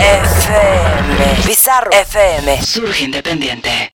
[0.00, 1.46] FM.
[1.46, 2.62] Bizarro FM.
[2.62, 3.94] Surge independiente.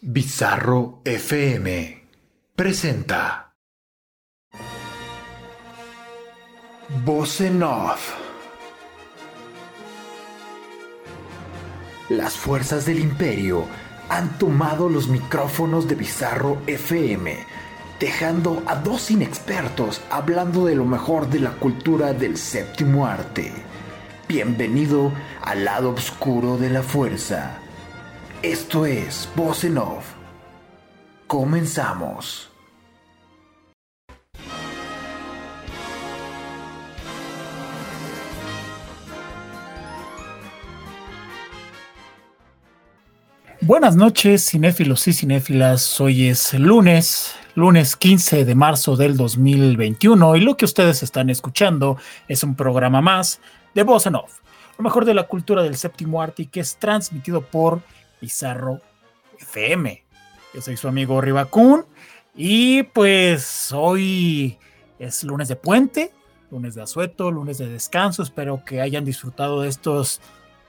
[0.00, 2.08] Bizarro FM.
[2.56, 3.54] Presenta.
[7.04, 8.14] Voz en off.
[12.08, 13.66] Las fuerzas del imperio
[14.08, 17.36] han tomado los micrófonos de Bizarro FM,
[18.00, 23.63] dejando a dos inexpertos hablando de lo mejor de la cultura del séptimo arte.
[24.26, 27.58] Bienvenido al lado oscuro de la fuerza.
[28.42, 30.14] Esto es Voz en Off.
[31.26, 32.50] Comenzamos.
[43.60, 46.00] Buenas noches, cinéfilos y cinéfilas.
[46.00, 51.98] Hoy es lunes, lunes 15 de marzo del 2021 y lo que ustedes están escuchando
[52.26, 53.38] es un programa más
[53.74, 54.40] de en Off,
[54.78, 57.80] lo mejor de la cultura del séptimo arte y que es transmitido por
[58.20, 58.80] Pizarro
[59.40, 60.04] FM.
[60.54, 61.84] Yo soy su amigo Ribacun
[62.36, 64.58] y pues hoy
[64.98, 66.12] es lunes de puente,
[66.50, 68.22] lunes de asueto, lunes de descanso.
[68.22, 70.20] Espero que hayan disfrutado de estos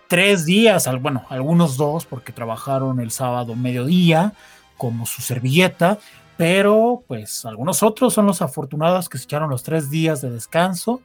[0.07, 4.33] tres días, bueno, algunos dos, porque trabajaron el sábado mediodía
[4.77, 5.99] como su servilleta,
[6.37, 11.01] pero pues algunos otros son los afortunados que se echaron los tres días de descanso,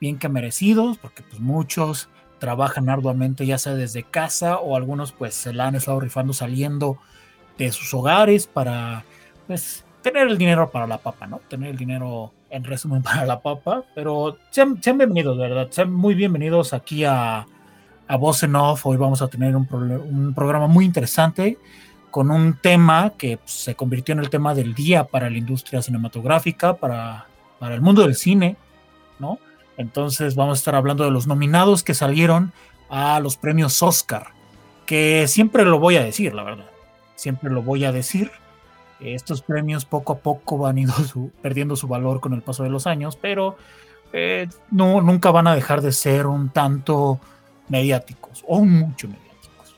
[0.00, 2.08] bien que merecidos, porque pues muchos
[2.38, 6.98] trabajan arduamente ya sea desde casa o algunos pues se la han estado rifando saliendo
[7.56, 9.04] de sus hogares para
[9.46, 11.40] pues tener el dinero para la papa, ¿no?
[11.48, 16.14] Tener el dinero en resumen para la papa, pero sean, sean bienvenidos, verdad, sean muy
[16.14, 17.46] bienvenidos aquí a
[18.08, 18.86] a Voz en Off.
[18.86, 21.58] Hoy vamos a tener un, un, programa muy interesante
[22.10, 25.82] con un tema que pues, se convirtió en el tema del día para la industria
[25.82, 27.26] cinematográfica, para,
[27.58, 28.56] para el mundo del cine,
[29.18, 29.38] ¿no?
[29.76, 32.52] Entonces vamos a estar hablando de los nominados que salieron
[32.88, 34.28] a los premios Oscar,
[34.86, 36.70] que siempre lo voy a decir, la verdad.
[37.14, 38.30] Siempre lo voy a decir.
[39.00, 40.76] Estos premios poco a poco van
[41.42, 43.56] perdiendo su valor con el paso de los años, pero
[44.12, 47.20] eh, no, nunca van a dejar de ser un tanto
[47.68, 49.76] mediáticos o mucho mediáticos.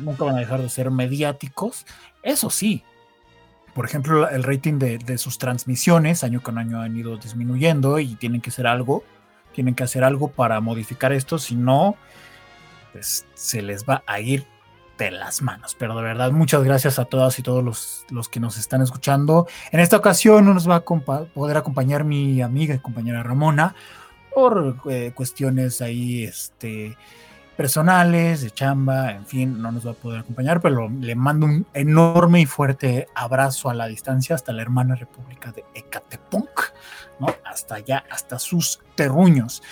[0.00, 1.86] Nunca van a dejar de ser mediáticos.
[2.22, 2.84] Eso sí,
[3.74, 8.40] por ejemplo, el rating de, sus transmisiones año con año han ido disminuyendo y tienen
[8.40, 9.02] que hacer algo,
[9.54, 11.96] tienen que hacer algo para modificar esto, si no,
[12.92, 14.46] pues se les va a ir
[14.98, 15.74] de las manos.
[15.78, 19.46] Pero de verdad, muchas gracias a todas y todos los, los que nos están escuchando.
[19.70, 23.74] En esta ocasión no nos va a poder acompañar mi amiga y compañera Ramona,
[24.34, 26.96] por eh, cuestiones ahí este,
[27.56, 31.66] personales, de chamba, en fin, no nos va a poder acompañar, pero le mando un
[31.74, 36.48] enorme y fuerte abrazo a la distancia hasta la hermana República de Ecatepunk,
[37.20, 37.28] ¿no?
[37.44, 39.62] Hasta allá, hasta sus terruños.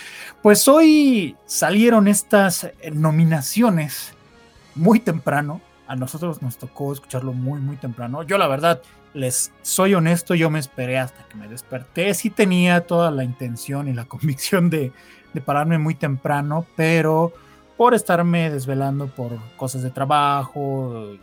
[0.43, 4.15] Pues hoy salieron estas nominaciones
[4.75, 8.23] muy temprano, a nosotros nos tocó escucharlo muy, muy temprano.
[8.23, 8.81] Yo la verdad,
[9.13, 12.15] les soy honesto, yo me esperé hasta que me desperté.
[12.15, 14.93] Sí tenía toda la intención y la convicción de,
[15.45, 17.33] pararme muy temprano, pero
[17.81, 21.15] por estarme desvelando por cosas de trabajo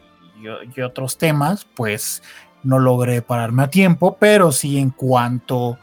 [0.42, 2.24] y, otros temas, pues
[2.64, 5.78] no logré pararme a tiempo, pero sí en cuanto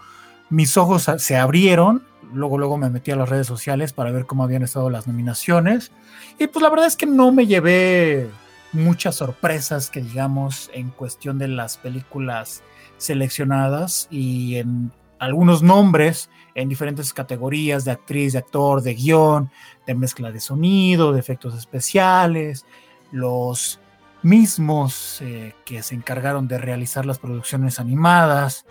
[0.50, 2.02] mis ojos se abrieron,
[2.32, 5.92] luego luego me metí a las redes sociales para ver cómo habían estado las nominaciones
[6.40, 8.28] y pues la verdad es que no me llevé
[8.72, 12.64] muchas sorpresas que digamos en cuestión de las películas
[12.96, 19.50] seleccionadas y en algunos nombres en diferentes categorías de actriz, de actor, de guion,
[19.87, 22.65] de mezcla de sonido, de efectos especiales,
[23.10, 23.81] los
[24.22, 28.65] mismos eh, que se encargaron de realizar las producciones animadas,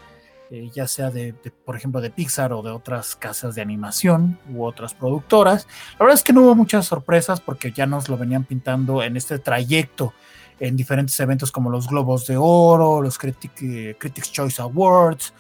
[0.50, 1.34] eh, ya sea de,
[1.66, 5.68] por ejemplo, de Pixar o de otras casas de animación u otras productoras.
[5.94, 9.18] La verdad es que no hubo muchas sorpresas porque ya nos lo venían pintando en
[9.18, 10.14] este trayecto
[10.60, 15.34] en diferentes eventos como los Globos de Oro, los eh, Critics Choice Awards,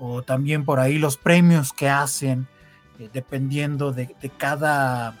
[0.00, 2.48] o también por ahí los premios que hacen,
[2.98, 5.14] eh, dependiendo de, cada,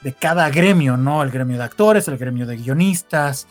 [0.00, 1.22] de cada gremio, ¿no?
[1.22, 3.46] El gremio de actores, el gremio de guionistas,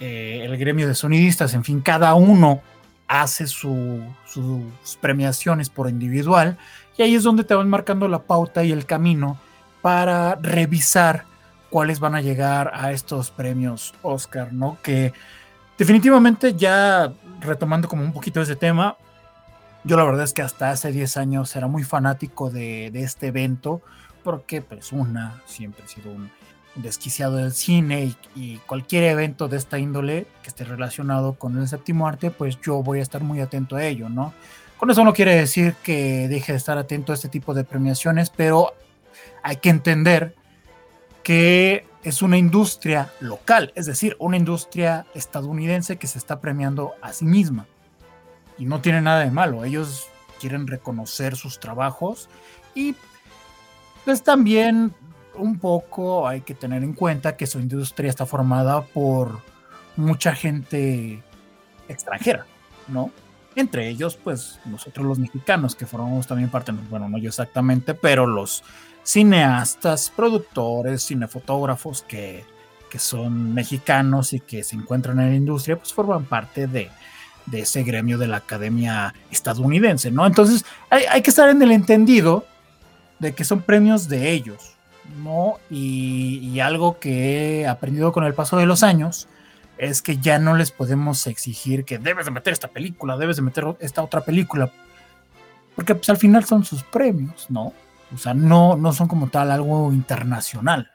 [0.00, 2.62] el gremio de sonidistas, en fin, cada uno
[3.06, 4.00] hace sus
[4.98, 6.56] premiaciones por individual
[6.96, 9.38] y ahí es donde te van marcando la pauta y el camino
[9.82, 11.24] para revisar
[11.70, 14.78] cuáles van a llegar a estos premios Oscar, ¿no?
[14.82, 15.12] Que
[15.78, 18.96] definitivamente ya retomando como un poquito ese tema,
[19.84, 23.80] yo la verdad es que hasta hace 10 años era muy fanático de, este evento
[24.22, 26.30] porque pues una, siempre he sido un
[26.74, 32.06] desquiciado del cine y, cualquier evento de esta índole que esté relacionado con el séptimo
[32.06, 34.34] arte, pues yo voy a estar muy atento a ello, ¿no?
[34.76, 38.30] Con eso no quiere decir que deje de estar atento a este tipo de premiaciones,
[38.30, 38.74] pero
[39.42, 40.34] hay que entender
[41.22, 47.12] que es una industria local, es decir, una industria estadounidense que se está premiando a
[47.12, 47.66] sí misma.
[48.60, 50.06] Y no tiene nada de malo, ellos
[50.38, 52.28] quieren reconocer sus trabajos
[52.74, 52.94] y
[54.04, 54.94] pues también
[55.34, 59.40] un poco hay que tener en cuenta que su industria está formada por
[59.96, 61.22] mucha gente
[61.88, 62.46] extranjera,
[62.88, 63.10] ¿no?
[63.56, 68.26] Entre ellos, pues nosotros los mexicanos que formamos también parte, bueno, no yo exactamente, pero
[68.26, 68.62] los
[69.02, 72.44] cineastas, productores, cinefotógrafos que,
[72.90, 76.90] que son mexicanos y que se encuentran en la industria, pues forman parte de,
[77.50, 80.26] de ese gremio de la academia estadounidense, ¿no?
[80.26, 82.44] Entonces hay, hay, que estar en el entendido
[83.18, 84.76] de que son premios de ellos,
[85.22, 85.58] ¿no?
[85.70, 89.28] Y, algo que he aprendido con el paso de los años
[89.78, 93.42] es que ya no les podemos exigir que debes de meter esta película, debes de
[93.42, 94.70] meter esta otra película,
[95.74, 97.72] porque pues al final son sus premios, ¿no?
[98.12, 100.90] O sea, no, no son como tal algo internacional.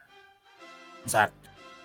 [1.05, 1.31] O sea,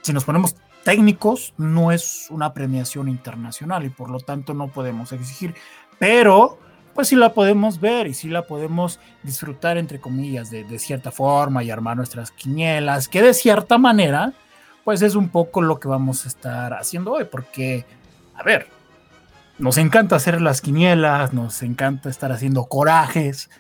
[0.03, 5.13] si nos ponemos técnicos, no es una premiación internacional y por lo tanto no podemos
[5.13, 5.55] exigir.
[5.99, 6.59] Pero,
[6.95, 11.11] pues sí la podemos ver y sí la podemos disfrutar, entre comillas, de, de cierta
[11.11, 14.33] forma y armar nuestras quinielas, que de cierta manera,
[14.85, 17.85] pues es un poco lo que vamos a estar haciendo hoy, porque,
[18.35, 18.67] a ver,
[19.59, 23.51] nos encanta hacer las quinielas, nos encanta estar haciendo corajes,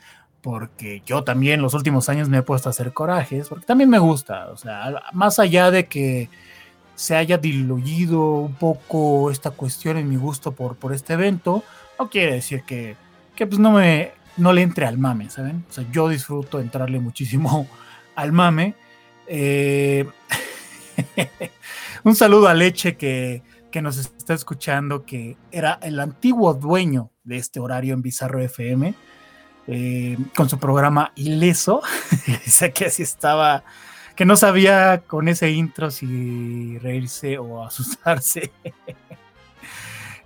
[0.40, 3.98] porque yo también los últimos años me he puesto a hacer corajes, porque también me
[3.98, 6.30] gusta, o sea, más allá de que
[7.00, 11.64] se haya diluido un poco esta cuestión en mi gusto por, por este evento,
[11.98, 12.94] no quiere decir que,
[13.34, 15.64] que pues no me no le entre al mame, ¿saben?
[15.70, 17.66] O sea, yo disfruto entrarle muchísimo
[18.14, 18.74] al mame.
[19.26, 20.06] Eh,
[22.04, 23.42] un saludo a Leche que,
[23.72, 28.94] que nos está escuchando, que era el antiguo dueño de este horario en Bizarro FM
[29.68, 31.80] eh, con su programa Ileso.
[32.44, 33.64] Dice que así estaba,
[34.20, 38.52] que no sabía con ese intro si reírse o asustarse.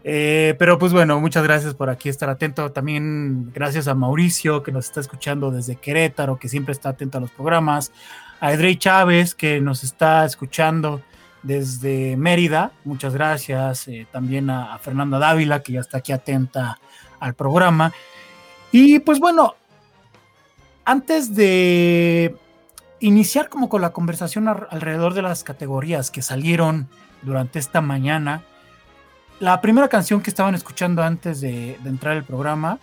[0.03, 2.73] eh, pero pues bueno, muchas gracias por aquí estar atento.
[2.73, 7.21] También gracias a Mauricio que nos está escuchando desde Querétaro, que siempre está atento a
[7.21, 7.93] los programas.
[8.41, 11.01] A Edrey Chávez que nos está escuchando
[11.45, 13.87] desde Mérida, muchas gracias.
[13.87, 16.81] Eh, también a, a Fernanda Dávila que ya está aquí atenta
[17.21, 17.93] al programa.
[18.73, 19.55] Y pues bueno,
[20.85, 22.35] antes de
[23.01, 26.89] iniciar como con la conversación alrededor de las categorías que salieron
[27.23, 28.43] durante esta mañana,
[29.41, 32.79] la primera canción que estaban escuchando antes de, entrar al programa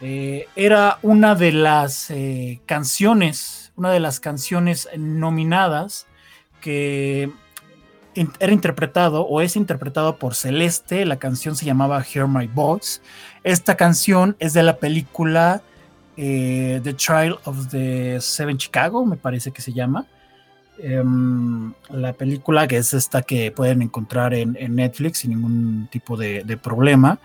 [0.00, 6.06] eh, era una de las eh, canciones, una de las canciones nominadas
[6.60, 7.30] que
[8.40, 13.00] era interpretado o es interpretado por Celeste, la canción se llamaba Hear My Voice.
[13.42, 15.62] Esta canción es de la película
[16.16, 20.06] eh, The Trial of the Seven Chicago, me parece que se llama.
[20.82, 26.58] Um, la película que es esta que pueden encontrar en, Netflix sin ningún tipo de,
[26.62, 27.18] problema.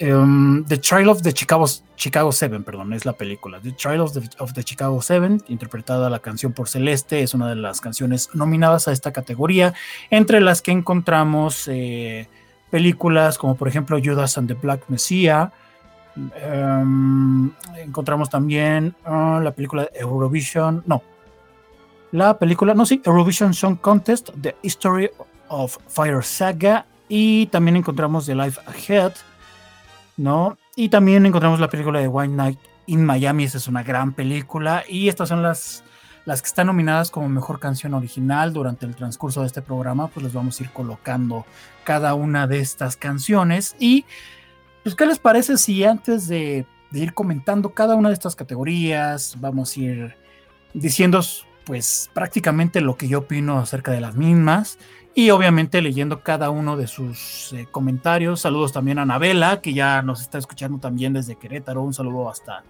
[0.00, 1.66] Um, the Trial of the Chicago,
[1.96, 3.60] Chicago 7, perdón, es la película.
[3.60, 4.12] The Trial of
[4.52, 8.92] the, Chicago 7, interpretada la canción por Celeste, es una de las canciones nominadas a
[8.92, 9.74] esta categoría,
[10.10, 12.28] entre las que encontramos eh,
[12.70, 15.52] películas como por ejemplo Judas and the Black Messiah.
[16.44, 21.02] Um, encontramos también uh, la película Eurovision, no,
[22.12, 25.10] la película, no, sí, Eurovision Song Contest, The History
[25.48, 29.12] of Fire Saga, y también encontramos The Life Ahead
[30.18, 30.58] ¿no?
[30.76, 34.84] Y también encontramos la película de White Night in Miami, esa es una gran película,
[34.86, 35.84] y estas son las,
[36.24, 40.24] las que están nominadas como mejor canción original durante el transcurso de este programa, pues
[40.24, 41.46] les vamos a ir colocando
[41.84, 43.76] cada una de estas canciones.
[43.78, 44.04] Y,
[44.88, 49.76] pues, ¿qué les parece si antes de, ir comentando cada una de estas categorías, vamos
[49.76, 50.16] a ir
[50.72, 51.20] diciendo,
[51.66, 54.78] pues, prácticamente lo que yo opino acerca de las mismas?
[55.14, 58.40] y obviamente leyendo cada uno de sus eh, comentarios.
[58.40, 61.82] Saludos también a Anabela, que ya nos está escuchando también desde Querétaro.
[61.82, 62.62] Un saludo hasta,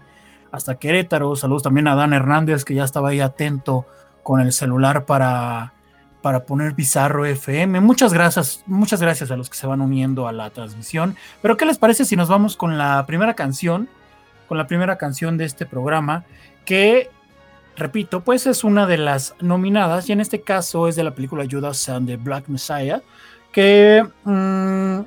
[0.50, 1.36] hasta Querétaro.
[1.36, 3.84] Saludos también a Dan Hernández, que ya estaba ahí atento
[4.22, 5.74] con el celular para,
[6.22, 7.80] para poner Bizarro FM.
[7.80, 11.16] Muchas gracias, muchas gracias a los que se van uniendo a la transmisión.
[11.42, 13.88] Pero ¿qué les parece si nos vamos con la primera canción?
[14.48, 16.24] Con la primera canción de este programa,
[16.64, 17.10] que
[17.76, 21.46] repito, pues es una de las nominadas y en este caso es de la película
[21.48, 23.02] Judas and the Black Messiah,
[23.52, 25.00] que mmm,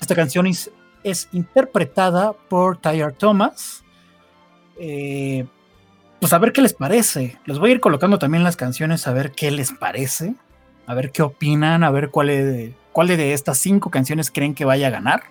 [0.00, 0.70] esta canción es,
[1.32, 3.84] interpretada por Tyler Thomas.
[4.78, 5.46] Eh,
[6.20, 7.38] pues a ver qué les parece.
[7.44, 10.34] Les voy a ir colocando también las canciones a ver qué les parece,
[10.86, 14.88] a ver qué opinan, a ver cuál, es, de estas cinco canciones creen que vaya
[14.88, 15.24] a ganar.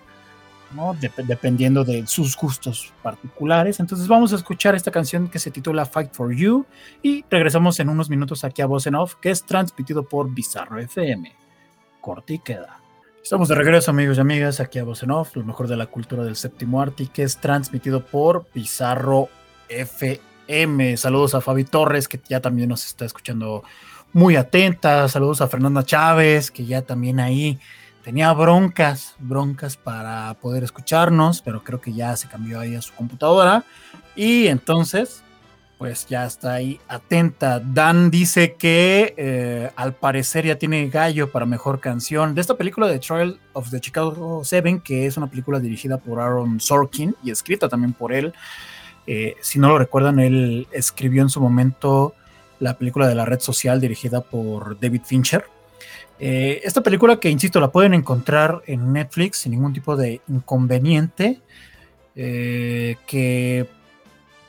[0.74, 0.96] ¿no?
[0.98, 3.78] dependiendo de sus gustos particulares.
[3.78, 6.66] Entonces vamos a escuchar esta canción que se titula Fight for You
[7.02, 10.78] y regresamos en unos minutos aquí a Voz en Off, que es transmitido por Bizarro
[10.80, 11.32] FM.
[12.00, 12.80] Corte y queda.
[13.22, 15.86] Estamos de regreso, amigos y amigas, aquí a Voz en Off, lo mejor de la
[15.86, 19.28] cultura del séptimo arte, que es transmitido por Bizarro
[19.68, 20.96] FM.
[20.96, 23.64] Saludos a Fabi Torres, que ya también nos está escuchando
[24.16, 25.06] muy atenta.
[25.10, 27.58] Saludos a Fernanda Chávez, que ya también ahí
[28.02, 32.94] tenía broncas, broncas para poder escucharnos, pero creo que ya se cambió ahí a su
[32.94, 33.62] computadora.
[34.14, 35.22] Y entonces,
[35.76, 37.60] pues ya está ahí atenta.
[37.60, 42.88] Dan dice que eh, al parecer ya tiene gallo para mejor canción de esta película
[42.88, 47.30] de Trial of the Chicago Seven, que es una película dirigida por Aaron Sorkin y
[47.30, 48.32] escrita también por él.
[49.06, 52.14] Eh, si no lo recuerdan, él escribió en su momento
[52.60, 55.44] la película de la red social dirigida por David Fincher.
[56.18, 61.40] Eh, esta película que, insisto, la pueden encontrar en Netflix sin ningún tipo de inconveniente,
[62.14, 63.68] eh, que,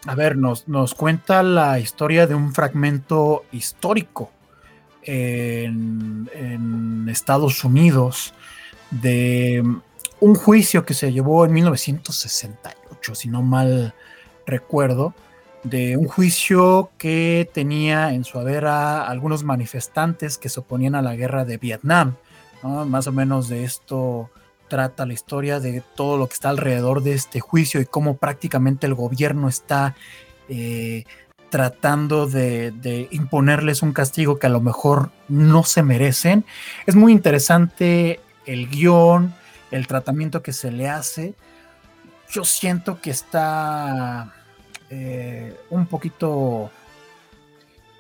[0.06, 4.32] a ver, nos, nos, cuenta la historia de un fragmento histórico
[5.02, 8.34] en, en Estados Unidos
[8.92, 9.62] de
[10.20, 13.94] un juicio que se llevó en 1968, si no mal
[14.46, 15.14] recuerdo,
[15.70, 21.02] de un juicio que tenía en su haber a algunos manifestantes que se oponían a
[21.02, 22.16] la guerra de Vietnam.
[22.64, 24.30] Más o menos de esto
[24.68, 28.88] trata la historia de todo lo que está alrededor de este juicio y cómo prácticamente
[28.88, 29.96] el gobierno está
[30.50, 31.06] eh,
[31.50, 36.46] tratando de, de, imponerles un castigo que a lo mejor no se merecen.
[36.86, 39.34] Es muy interesante el guion,
[39.72, 41.36] el tratamiento que se le hace.
[42.30, 44.34] Yo siento que está
[44.90, 46.72] eh, un poquito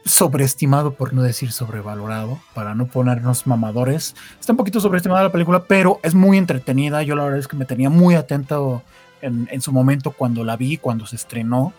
[0.06, 4.16] sobreestimado, por no decir sobrevalorado, para no ponernos mamadores.
[4.40, 7.04] Está un poquito sobreestimada la película, pero es muy entretenida.
[7.04, 8.84] Yo la verdad es que me tenía muy atento
[9.22, 11.74] en, su momento cuando la vi, cuando se estrenó.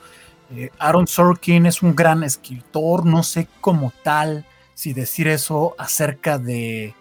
[0.55, 6.38] Eh, Aaron Sorkin es un gran escritor, no sé como tal si decir eso acerca
[6.38, 6.95] de,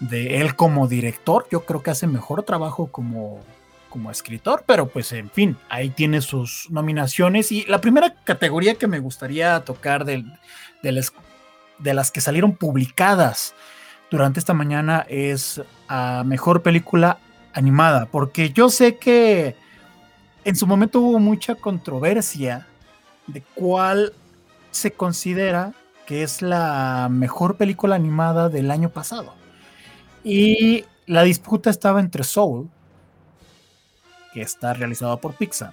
[0.00, 1.46] de él como director.
[1.50, 3.40] Yo creo que hace mejor trabajo como,
[3.88, 7.52] como escritor, pero pues en fin, ahí tiene sus nominaciones.
[7.52, 10.24] Y la primera categoría que me gustaría tocar de,
[10.82, 13.54] de las que salieron publicadas
[14.10, 17.18] durante esta mañana es a mejor película
[17.52, 19.56] animada, porque yo sé que
[20.44, 22.66] en su momento hubo mucha controversia
[23.26, 24.12] de cuál
[24.70, 25.72] se considera
[26.06, 29.34] que es la mejor película animada del año pasado.
[30.22, 32.68] Y la disputa estaba entre Soul,
[34.36, 35.72] que está realizada por Pixar,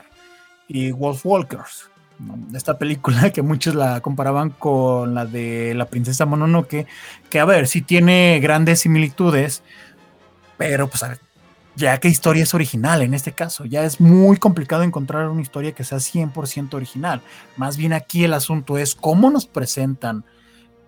[0.70, 1.90] y Wolf Walkers.
[2.56, 6.88] Esta película que muchos la comparaban con la de la princesa Mononoke,
[7.30, 9.64] que a ver, sí tiene grandes similitudes,
[10.56, 11.04] pero pues
[11.76, 15.74] ya qué historia es original en este caso, ya es muy complicado encontrar una historia
[15.74, 17.22] que sea 100% original.
[17.58, 20.24] Más bien aquí el asunto es cómo nos presentan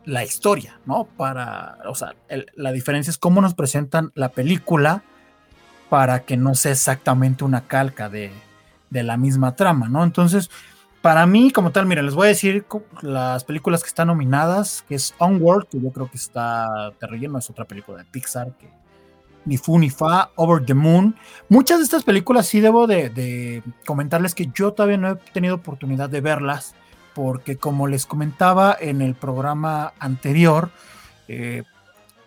[0.05, 1.09] la historia, ¿no?
[1.17, 2.15] Para, o sea,
[2.55, 5.03] la diferencia es cómo nos presentan la película
[5.89, 8.31] para que no sea exactamente una calca de,
[8.91, 10.03] la misma trama, ¿no?
[10.03, 10.49] Entonces,
[11.01, 12.65] para mí, como tal, mira, les voy a decir
[13.01, 17.37] las películas que están nominadas, que es Onward, que yo creo que está de relleno,
[17.37, 18.69] es otra película de Pixar, que
[19.45, 21.15] ni fu ni fa, Over the Moon.
[21.49, 26.09] Muchas de estas películas sí debo de, comentarles que yo todavía no he tenido oportunidad
[26.09, 26.73] de verlas,
[27.13, 30.71] porque como les comentaba en el programa anterior,
[31.27, 31.63] eh,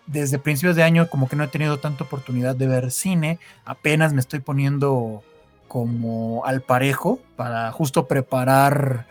[0.09, 4.13] desde principios de año como que no he tenido tanta oportunidad de ver cine, apenas
[4.13, 5.23] me estoy poniendo
[5.69, 9.07] como al parejo para justo preparar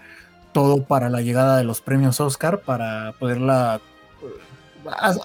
[0.52, 3.80] todo para la llegada de los premios Oscar, para poderla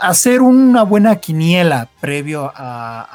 [0.00, 3.09] hacer una buena quiniela previo a,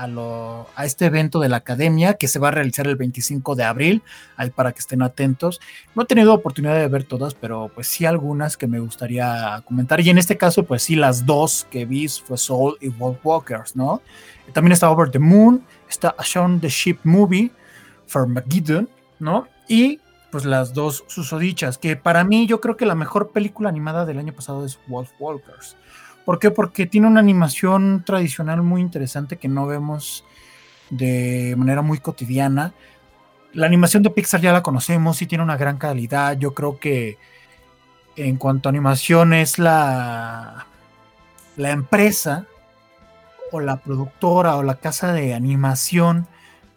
[0.84, 4.04] este evento de la academia que se va a realizar el 25 de abril,
[4.56, 5.60] para que estén atentos.
[5.96, 10.00] No he tenido oportunidad de ver todas, pero pues sí algunas que me gustaría comentar.
[10.02, 13.76] Y en este caso, pues sí, las dos que vi fue Soul y Wolf Walkers,
[13.76, 14.02] ¿no?
[14.54, 17.52] También está Over the Moon, está A Shaun the Ship Movie,
[18.06, 18.90] for Magidon,
[19.20, 19.48] ¿no?
[19.68, 20.00] Y
[20.32, 24.20] pues las dos susodichas, que para mí yo creo que la mejor película animada del
[24.20, 25.76] año pasado es Wolf Walkers
[26.28, 26.52] ¿Por qué?
[26.52, 30.26] Porque tiene una animación tradicional muy interesante que no vemos
[30.90, 32.74] de manera muy cotidiana.
[33.54, 36.38] La animación de Pixar ya la conocemos y tiene una gran calidad.
[36.38, 37.18] Yo creo que
[38.18, 40.68] en cuanto a animación es la,
[41.56, 42.46] la empresa
[43.54, 46.28] o la productora o la casa de animación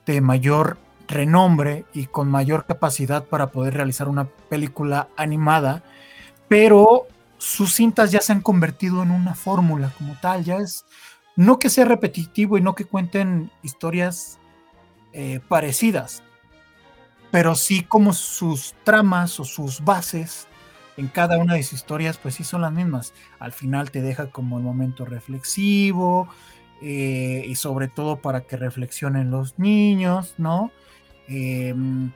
[0.06, 0.78] de mayor
[1.08, 5.82] renombre y con mayor capacidad para poder realizar una película animada,
[6.46, 7.08] pero
[7.40, 10.84] sus cintas ya se han convertido en una fórmula como tal, ya es
[11.36, 14.38] no que sea repetitivo y no que cuenten historias
[15.14, 16.22] eh, parecidas,
[17.30, 20.48] pero sí como sus tramas o sus bases
[20.98, 23.14] en cada una de sus historias, pues sí son las mismas.
[23.38, 26.28] Al final te deja como el momento reflexivo
[26.82, 30.72] eh, y sobre todo para que reflexionen los niños, ¿no?
[31.26, 32.12] Em,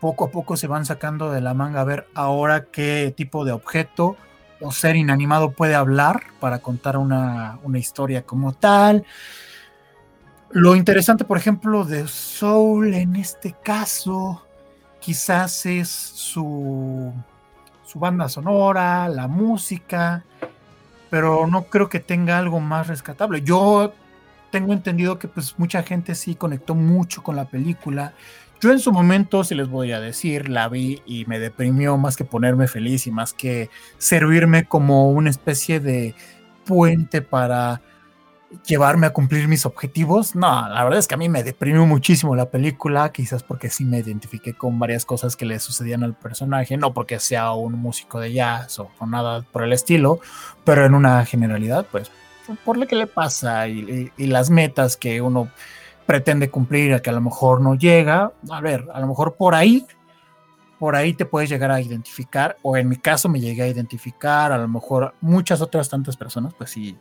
[0.00, 3.52] poco a poco se van sacando de la manga a ver ahora qué tipo de
[3.52, 4.16] objeto
[4.60, 9.04] o ser inanimado puede hablar para contar una, una historia como tal.
[10.50, 14.46] Lo interesante, por ejemplo, de Soul en este caso,
[15.00, 17.12] quizás es su
[17.86, 20.24] su banda sonora, la música,
[21.08, 23.42] pero no creo que tenga algo más rescatable.
[23.42, 23.94] Yo
[24.50, 28.12] tengo entendido que pues mucha gente sí conectó mucho con la película.
[28.60, 32.16] Yo en su momento, si les voy a decir, la vi y me deprimió más
[32.16, 36.14] que ponerme feliz y más que servirme como una especie de
[36.64, 37.82] puente para
[38.66, 40.34] llevarme a cumplir mis objetivos.
[40.34, 43.84] No, la verdad es que a mí me deprimió muchísimo la película, quizás porque sí
[43.84, 48.20] me identifiqué con varias cosas que le sucedían al personaje, no porque sea un músico
[48.20, 50.20] de jazz o, nada por el estilo,
[50.64, 52.10] pero en una generalidad, pues
[52.64, 55.50] por lo que le pasa y, las metas que uno
[56.06, 59.54] pretende cumplir, a que a lo mejor no llega, a ver, a lo mejor por
[59.54, 59.84] ahí
[60.78, 64.52] por ahí te puedes llegar a identificar, o en mi caso me llegué a identificar,
[64.52, 66.96] a lo mejor muchas otras tantas personas, pues sí,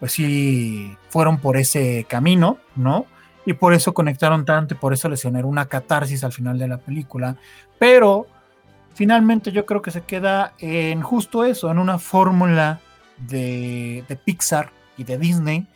[0.00, 3.06] pues sí fueron por ese camino, ¿no?
[3.44, 6.78] Y por eso conectaron tanto y por eso les una catarsis al final de la
[6.78, 7.36] película.
[7.78, 8.26] Pero
[8.94, 12.80] finalmente yo creo que se queda en justo eso, en una fórmula
[13.18, 15.66] de, Pixar y de Disney.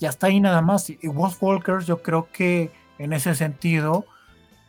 [0.00, 0.90] Y hasta ahí nada más.
[0.90, 4.06] Y Wolf Walkers yo creo que en ese sentido,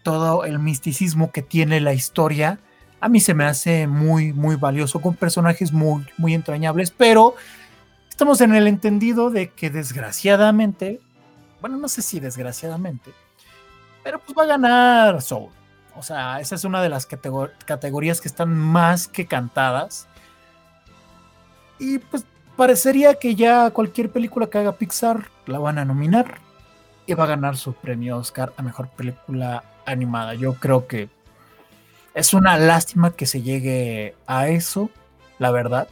[0.03, 2.59] todo el misticismo que tiene la historia,
[3.01, 7.35] a mí se me hace muy, muy valioso, con personajes muy, muy entrañables, pero
[8.09, 10.99] estamos en el entendido de que desgraciadamente,
[11.61, 13.11] bueno, no sé si desgraciadamente,
[14.03, 15.49] pero pues va a ganar Soul.
[15.95, 20.07] O sea, esa es una de las categorías que están más que cantadas.
[21.77, 22.25] Y pues
[22.59, 26.39] parecería que ya cualquier película que haga Pixar la van a nominar
[27.05, 30.33] y va a ganar su premio Oscar a mejor película animada.
[30.33, 31.07] Yo creo que
[32.13, 34.89] es una lástima que se llegue a eso,
[35.37, 35.87] la verdad.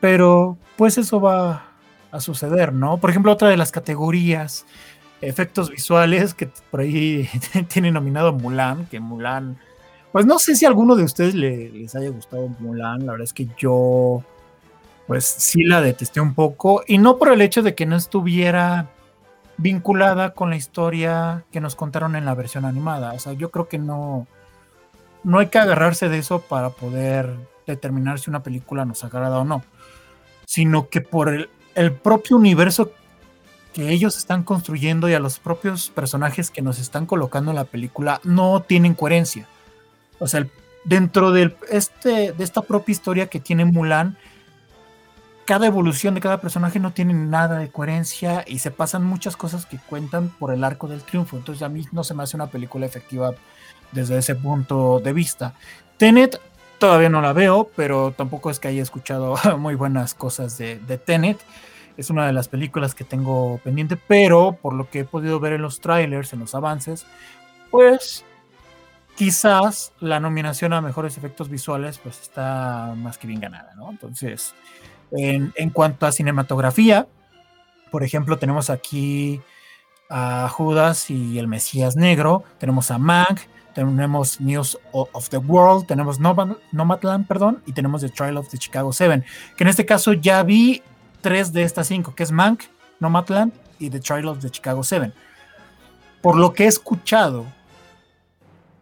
[0.00, 1.64] Pero pues eso va
[2.10, 2.98] a suceder, ¿no?
[2.98, 4.66] Por ejemplo, otra de las categorías,
[5.22, 7.26] efectos visuales, que por ahí
[7.72, 9.56] tiene nominado Mulan, que Mulan,
[10.12, 13.32] pues no sé si a alguno de ustedes les haya gustado Mulan, la verdad es
[13.32, 14.22] que yo,
[15.08, 18.90] pues sí la detesté un poco, y no por el hecho de que no estuviera
[19.56, 23.66] vinculada con la historia que nos contaron en la versión animada, o sea, yo creo
[23.66, 24.28] que no,
[25.24, 27.34] no hay que agarrarse de eso para poder
[27.66, 29.64] determinar si una película nos agrada o no
[30.48, 31.28] sino que por
[31.74, 32.90] el, propio universo
[33.74, 37.64] que ellos están construyendo y a los propios personajes que nos están colocando en la
[37.64, 39.46] película no tienen coherencia.
[40.18, 40.46] O sea,
[40.84, 44.16] dentro de, este, de esta propia historia que tiene Mulan,
[45.48, 49.64] cada evolución de cada personaje no tiene nada de coherencia y se pasan muchas cosas
[49.64, 51.38] que cuentan por el arco del triunfo.
[51.38, 53.32] Entonces a mí no se me hace una película efectiva
[53.90, 55.54] desde ese punto de vista.
[55.96, 56.38] Tenet
[56.78, 61.40] Todavía no la veo, pero tampoco es que haya escuchado muy buenas cosas de, Tenet.
[61.96, 65.54] Es una de las películas que tengo pendiente, pero por lo que he podido ver
[65.54, 67.06] en los trailers, en los avances,
[67.70, 68.22] pues
[69.16, 73.90] quizás la nominación a mejores efectos visuales pues está más que bien ganada, ¿no?
[73.90, 74.54] Entonces,
[75.12, 77.06] en, cuanto a cinematografía,
[77.90, 79.40] por ejemplo, tenemos aquí
[80.10, 83.40] a Judas y el Mesías Negro, tenemos a Mag,
[83.74, 88.92] tenemos News of the World, tenemos Nomadland, perdón, y tenemos The Trial of the Chicago
[88.92, 89.24] Seven,
[89.56, 90.82] que en este caso ya vi
[91.20, 92.64] tres de estas cinco, que es Mank,
[93.00, 95.12] Nomadland y The Trial of the Chicago Seven.
[96.20, 97.46] Por lo que he escuchado,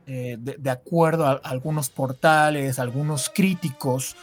[0.07, 4.17] eh, de, acuerdo a, algunos portales, algunos críticos,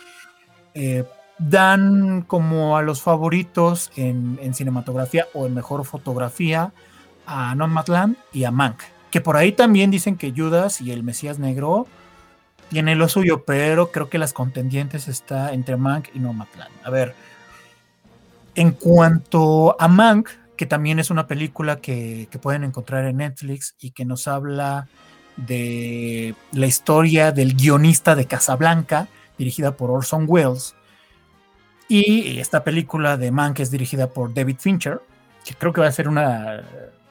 [0.73, 1.03] eh,
[1.39, 6.71] dan como a los favoritos en, cinematografía o en mejor fotografía
[7.25, 8.81] a Nomadland y a Mank
[9.13, 11.85] que por ahí también dicen que Judas y el Mesías Negro
[12.69, 16.71] tiene lo suyo, pero creo que las contendientes está entre Mank y Nomadland.
[16.83, 17.13] A ver,
[18.55, 23.75] en cuanto a Mank, que también es una película que, que, pueden encontrar en Netflix
[23.79, 24.87] y que nos habla
[25.37, 30.73] de la historia del guionista de Casablanca, dirigida por Orson Welles.
[31.95, 34.99] Y esta película de Mank es dirigida por David Fincher,
[35.45, 36.63] que creo que va a ser una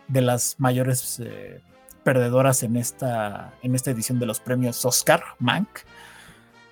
[0.09, 1.61] de las mayores eh,
[2.03, 5.68] perdedoras en esta, en esta edición de los premios Oscar, Mank.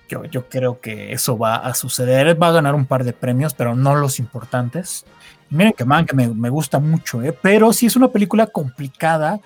[0.09, 2.41] Yo, yo creo que eso va a suceder.
[2.41, 5.05] Va a ganar un par de premios, pero no los importantes.
[5.49, 7.31] Miren que man, que me, me gusta mucho, ¿eh?
[7.31, 9.39] pero sí es una película complicada.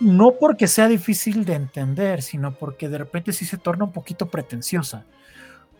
[0.00, 4.26] No porque sea difícil de entender, sino porque de repente sí se torna un poquito
[4.26, 5.04] pretenciosa.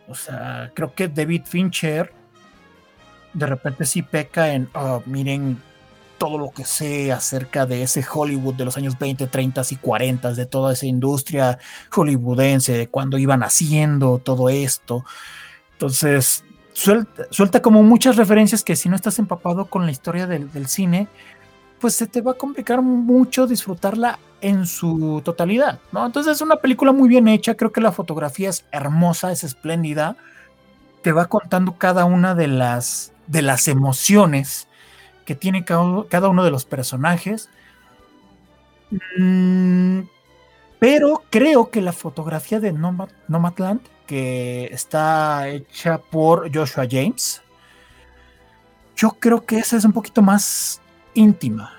[0.09, 2.13] O sea, creo que David Fincher
[3.33, 5.61] de repente sí peca en, oh, miren
[6.19, 10.33] todo lo que sé acerca de ese Hollywood de los años 20, 30 y 40,
[10.33, 11.59] de toda esa industria
[11.91, 15.05] hollywoodense, de cuando iban haciendo todo esto.
[15.73, 21.09] Entonces, suelta, como muchas referencias que si no estás empapado con la historia del cine,
[21.81, 26.05] pues se te va a complicar mucho disfrutarla en su totalidad, ¿no?
[26.05, 30.17] Entonces es una película muy bien hecha, creo que la fotografía es hermosa, es espléndida,
[31.03, 34.69] te va contando cada una de las, de las emociones
[35.25, 37.49] que tiene cada, uno de los personajes.
[39.17, 40.01] Mm,
[40.79, 47.43] pero creo que la fotografía de Nomad, Nomadland, que está hecha por Joshua James,
[48.97, 50.81] yo creo que esa es un poquito más
[51.15, 51.73] íntima.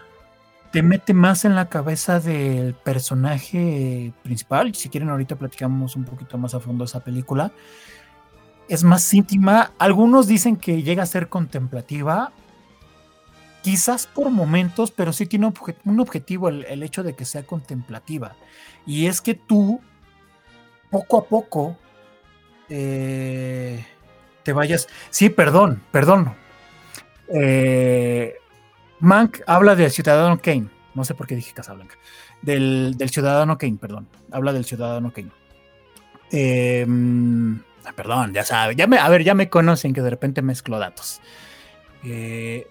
[0.72, 4.76] Te mete más en la cabeza del personaje principal.
[4.76, 7.52] Si quieren, ahorita platicamos un poquito más a fondo esa película.
[8.68, 9.72] Es más íntima.
[9.78, 12.32] Algunos dicen que llega a ser contemplativa
[13.66, 15.52] quizás por momentos, pero sí tiene
[15.86, 18.36] un objetivo el, hecho de que sea contemplativa.
[18.86, 19.82] Y es que tú,
[20.92, 21.76] poco a poco,
[22.70, 23.84] eh,
[24.44, 24.88] te vayas.
[25.10, 26.36] Sí, perdón, perdón.
[27.34, 28.36] Eh,
[29.00, 30.70] Mank habla del ciudadano Kane.
[30.94, 31.96] No sé por qué dije Casablanca.
[32.42, 34.08] Del, del ciudadano Kane, perdón.
[34.32, 35.32] Habla del ciudadano Kane.
[36.32, 38.76] Em, ah, perdón, ya sabe.
[38.76, 41.22] Ya me, a ver, ya me conocen que de repente mezclo datos.
[42.04, 42.68] Eh,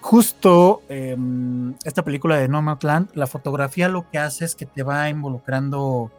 [0.00, 5.08] justo em, esta película de Nomadland, la fotografía lo que hace es que te va
[5.08, 6.10] involucrando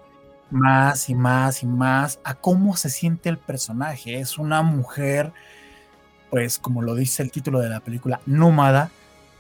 [0.49, 4.19] más y más y más a cómo se siente el personaje.
[4.19, 5.34] Es una mujer,
[6.29, 8.91] pues como lo dice el título de la película, nómada,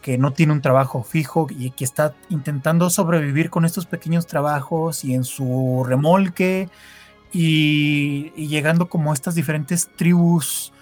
[0.01, 5.05] que no tiene un trabajo fijo y que está intentando sobrevivir con estos pequeños trabajos
[5.05, 6.69] y en su remolque
[7.31, 10.73] y, llegando como estas diferentes tribus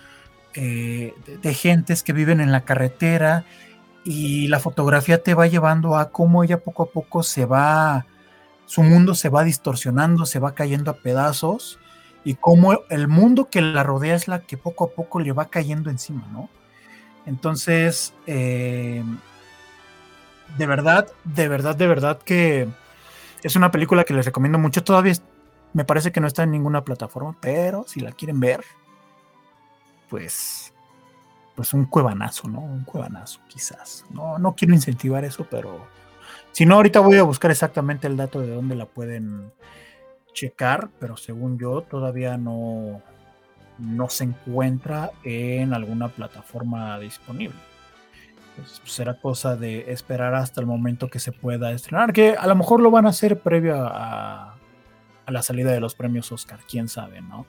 [0.56, 3.46] eh, de, gentes que viven en la carretera
[4.04, 8.06] y la fotografía te va llevando a cómo ella poco a poco se va,
[8.66, 11.78] su mundo se va distorsionando, se va cayendo a pedazos
[12.24, 15.50] y cómo el mundo que la rodea es la que poco a poco le va
[15.50, 16.50] cayendo encima, ¿no?
[17.30, 19.04] Entonces, eh,
[20.58, 22.68] de verdad, de verdad, de verdad que
[23.44, 24.84] es una película que les recomiendo mucho.
[24.84, 25.14] Todavía
[25.74, 28.62] me parece que no está en ninguna plataforma, pero si la quieren ver,
[30.10, 30.74] pues,
[31.56, 32.62] pues un cuevanazo, ¿no?
[32.62, 34.06] Un cuevanazo, quizás.
[34.10, 35.86] No, no quiero incentivar eso, pero
[36.52, 39.52] si no, ahorita voy a buscar exactamente el dato de dónde la pueden
[40.34, 43.04] checar, pero según yo todavía no,
[43.80, 47.58] no se encuentra en alguna plataforma disponible.
[48.56, 52.56] Pues, será cosa de esperar hasta el momento que se pueda estrenar, que a lo
[52.56, 54.56] mejor lo van a hacer previo a,
[55.26, 57.46] a la salida de los premios Oscar, quién sabe, ¿no?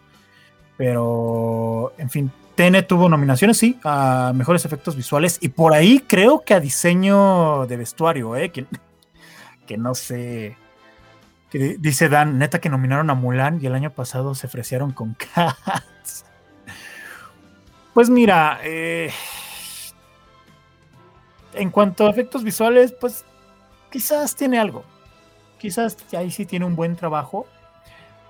[0.76, 6.40] Pero, en fin, TN tuvo nominaciones, sí, a mejores efectos visuales y por ahí creo
[6.40, 8.50] que a diseño de vestuario, ¿eh?
[8.50, 8.66] que,
[9.66, 10.56] que no sé.
[11.52, 16.24] Dice Dan, neta que nominaron a Mulan y el año pasado se ofrecieron con Cats.
[17.92, 19.10] Pues mira, eh,
[21.54, 23.24] en cuanto a efectos visuales, pues
[23.90, 24.84] quizás tiene algo.
[25.58, 27.48] Quizás ahí sí tiene un buen trabajo,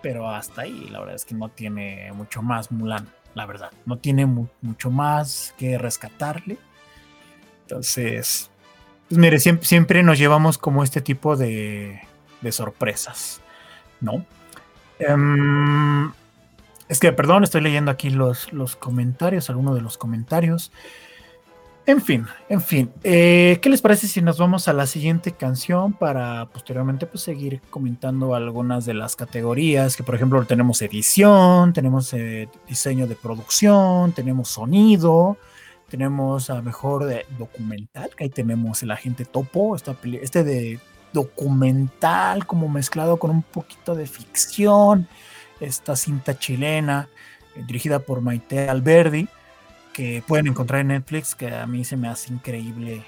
[0.00, 3.70] pero hasta ahí la verdad es que no tiene mucho más Mulan la verdad.
[3.87, 6.59] No tiene mucho más que rescatarle.
[7.62, 8.50] Entonces,
[9.09, 12.00] pues mire, siempre, nos llevamos como este tipo de,
[12.40, 13.40] de sorpresas,
[14.00, 14.24] ¿no?
[14.98, 16.12] Em,
[16.88, 20.72] es que, perdón, estoy leyendo aquí los, los comentarios, algunos de los comentarios.
[21.87, 22.90] En fin, en fin.
[23.03, 27.61] Eh, ¿Qué les parece si nos vamos a la siguiente canción para posteriormente pues, seguir
[27.70, 29.96] comentando algunas de las categorías?
[29.96, 35.37] Que por ejemplo tenemos edición, tenemos eh, diseño de producción, tenemos sonido,
[35.88, 40.79] tenemos a mejor de documental, que ahí tenemos el agente topo, este de
[41.12, 45.09] documental como mezclado con un poquito de ficción,
[45.61, 47.09] esta cinta chilena
[47.55, 49.29] eh, dirigida por Maite Alberdi
[49.92, 53.03] que pueden encontrar en Netflix, que a mí se me hace increíble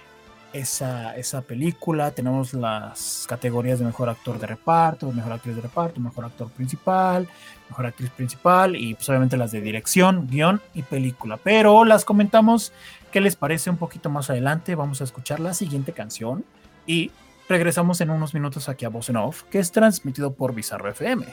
[0.53, 2.11] esa, esa película.
[2.11, 7.29] Tenemos las categorías de mejor actor de reparto, mejor actriz de reparto, mejor actor principal,
[7.69, 11.38] mejor actriz principal y pues obviamente las de dirección, guion y película.
[11.38, 12.73] Pero las comentamos
[13.11, 14.75] qué les parece un poquito más adelante.
[14.75, 16.45] Vamos a escuchar la siguiente canción
[16.87, 17.11] y
[17.53, 21.27] regresamos en unos minutos aquí a Voz en Off, que es transmitido por Bizarro FM.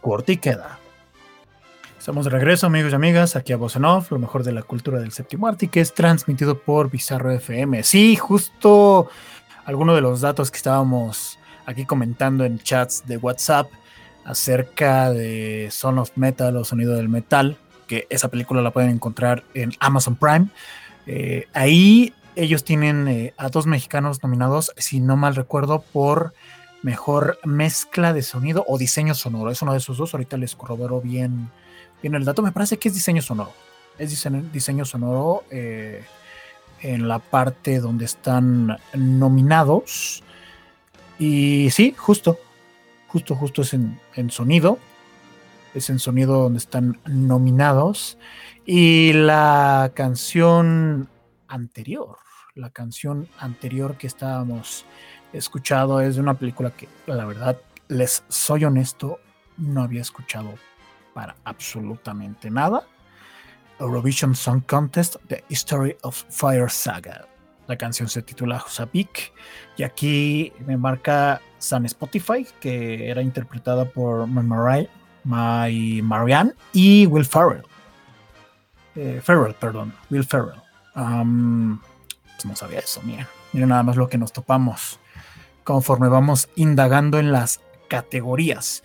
[0.00, 0.80] corte y queda.
[1.96, 4.98] Estamos de regreso, amigos y amigas, aquí a Voz Off, lo mejor de la cultura
[4.98, 7.84] del séptimo arte, que es transmitido por Bizarro FM.
[7.84, 9.08] Sí, justo
[9.64, 13.70] algunos de los datos que estábamos aquí comentando en chats de WhatsApp
[14.24, 19.44] acerca de Son of Metal o Sonido del Metal, que esa película la pueden encontrar
[19.54, 20.48] en Amazon Prime.
[21.06, 26.34] Eh, ahí ellos tienen eh, a dos mexicanos nominados, si no mal recuerdo, por
[26.82, 29.50] mejor mezcla de sonido o diseño sonoro.
[29.50, 30.14] Es uno de esos dos.
[30.14, 31.50] Ahorita les corroboro bien,
[32.00, 32.42] bien el dato.
[32.42, 33.52] Me parece que es diseño sonoro.
[33.98, 34.10] Es
[34.52, 36.04] diseño, sonoro eh,
[36.80, 40.22] en la parte donde están nominados.
[41.18, 42.38] Y sí, justo.
[43.08, 44.78] Justo, justo es en, en sonido.
[45.74, 48.16] Es en sonido donde están nominados.
[48.64, 51.08] Y la canción
[51.48, 52.18] anterior,
[52.58, 54.84] la canción anterior que estábamos
[55.32, 59.20] escuchado es de una película que la verdad, les soy honesto,
[59.56, 60.54] no había escuchado
[61.14, 62.82] para absolutamente nada.
[63.78, 67.28] Eurovision Song Contest, The History of Fire Saga.
[67.68, 69.32] La canción se titula Josapik
[69.76, 74.88] y aquí me marca San Spotify, que era interpretada por My,
[76.02, 77.62] Marianne y Will Ferrell.
[78.96, 80.60] Eh, Ferrell, perdón, Will Ferrell.
[82.38, 83.28] Pues no sabía eso, mira.
[83.52, 85.00] Miren nada más lo que nos topamos
[85.64, 88.84] conforme vamos indagando en las categorías.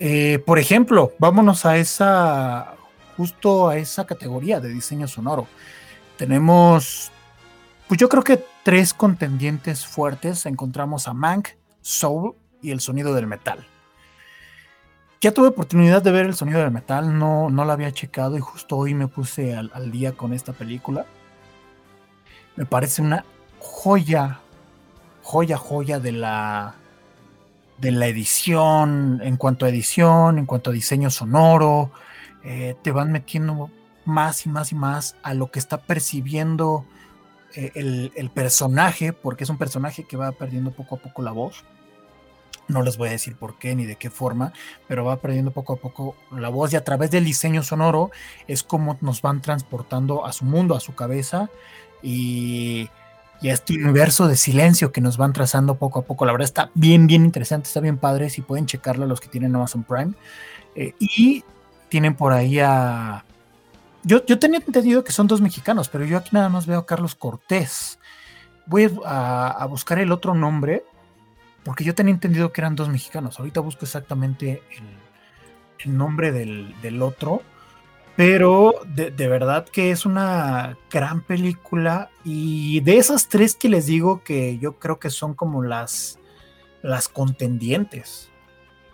[0.00, 2.76] Eh, por ejemplo, vámonos a esa,
[3.16, 5.46] justo a esa categoría de diseño sonoro.
[6.16, 7.12] Tenemos,
[7.86, 10.46] pues yo creo que tres contendientes fuertes.
[10.46, 11.50] Encontramos a Mank,
[11.82, 13.66] Soul y el sonido del metal.
[15.20, 18.40] Ya tuve oportunidad de ver el sonido del metal, no, no la había checado y
[18.40, 21.06] justo hoy me puse al día con esta película.
[22.56, 23.24] Me parece una
[23.58, 24.40] joya
[25.24, 26.74] joya, joya de la,
[27.78, 31.90] de la edición, en cuanto a edición, en cuanto a diseño sonoro,
[32.44, 33.70] eh, te van metiendo
[34.04, 36.84] más y más y más a lo que está percibiendo
[37.54, 41.64] eh, el, personaje, porque es un personaje que va perdiendo poco a poco la voz.
[42.68, 44.52] No les voy a decir por qué ni de qué forma,
[44.88, 48.10] pero va perdiendo poco a poco la voz y a través del diseño sonoro
[48.46, 51.50] es como nos van transportando a su mundo, a su cabeza
[52.04, 52.88] y
[53.44, 56.24] y este universo de silencio que nos van trazando poco a poco.
[56.24, 58.30] La verdad está bien, bien interesante, está bien padre.
[58.30, 60.14] Si pueden checarlo los que tienen Amazon Prime.
[60.74, 61.44] Eh, y
[61.90, 63.22] tienen por ahí a.
[64.02, 66.86] Yo, yo tenía entendido que son dos mexicanos, pero yo aquí nada más veo a
[66.86, 67.98] Carlos Cortés.
[68.64, 70.82] Voy a, buscar el otro nombre,
[71.64, 73.38] porque yo tenía entendido que eran dos mexicanos.
[73.38, 74.62] Ahorita busco exactamente
[75.84, 77.42] el, nombre del, del otro
[78.16, 82.10] pero de, verdad que es una gran película.
[82.24, 86.18] Y de esas tres que les digo que yo creo que son como las,
[86.82, 88.30] las contendientes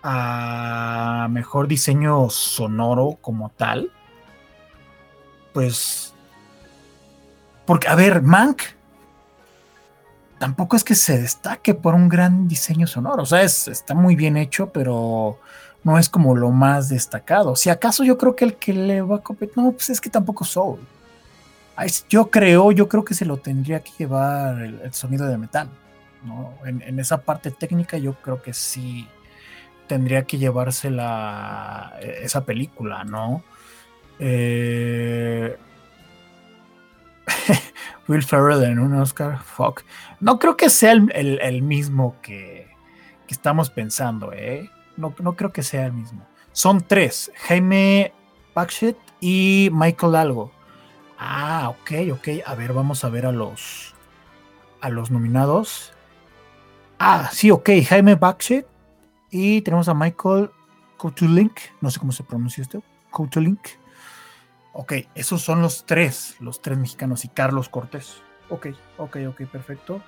[0.02, 3.92] a mejor diseño sonoro como tal.
[5.52, 6.14] Pues.
[7.66, 8.62] Porque, a ver, Mank
[10.38, 13.24] tampoco es que se destaque por un gran diseño sonoro.
[13.24, 15.38] O sea, está muy bien hecho, pero
[15.82, 17.56] no es como lo más destacado.
[17.56, 20.10] Si acaso yo creo que el que le va a competir, no, pues es que
[20.10, 20.80] tampoco Soul.
[22.10, 25.70] Yo creo, yo creo que se lo tendría que llevar el, sonido de metal.
[26.24, 26.52] ¿no?
[26.66, 29.08] En, esa parte técnica yo creo que sí
[29.86, 33.42] tendría que llevarse la, esa película, ¿no?
[34.18, 35.56] Eh,
[38.08, 39.82] Will Ferrell en un Oscar, fuck.
[40.20, 42.68] No creo que sea el, mismo que,
[43.26, 44.70] que estamos pensando, ¿eh?
[45.00, 46.26] No, creo que sea el mismo.
[46.52, 48.12] Son tres, Jaime
[48.54, 50.52] Bakshit y Michael Algo.
[51.18, 52.28] Ah, ok, ok.
[52.46, 53.94] A ver, vamos a ver a los
[54.80, 55.92] a los nominados.
[56.98, 57.70] Ah, sí, ok.
[57.86, 58.66] Jaime Bakshit
[59.30, 60.50] y tenemos a Michael
[60.96, 61.58] Kotulink.
[61.80, 62.82] No sé cómo se pronuncia esto.
[63.10, 63.60] Kotulink.
[64.72, 68.22] Ok, esos son los tres, los tres mexicanos y Carlos Cortés.
[68.50, 70.02] Ok, ok, ok, perfecto.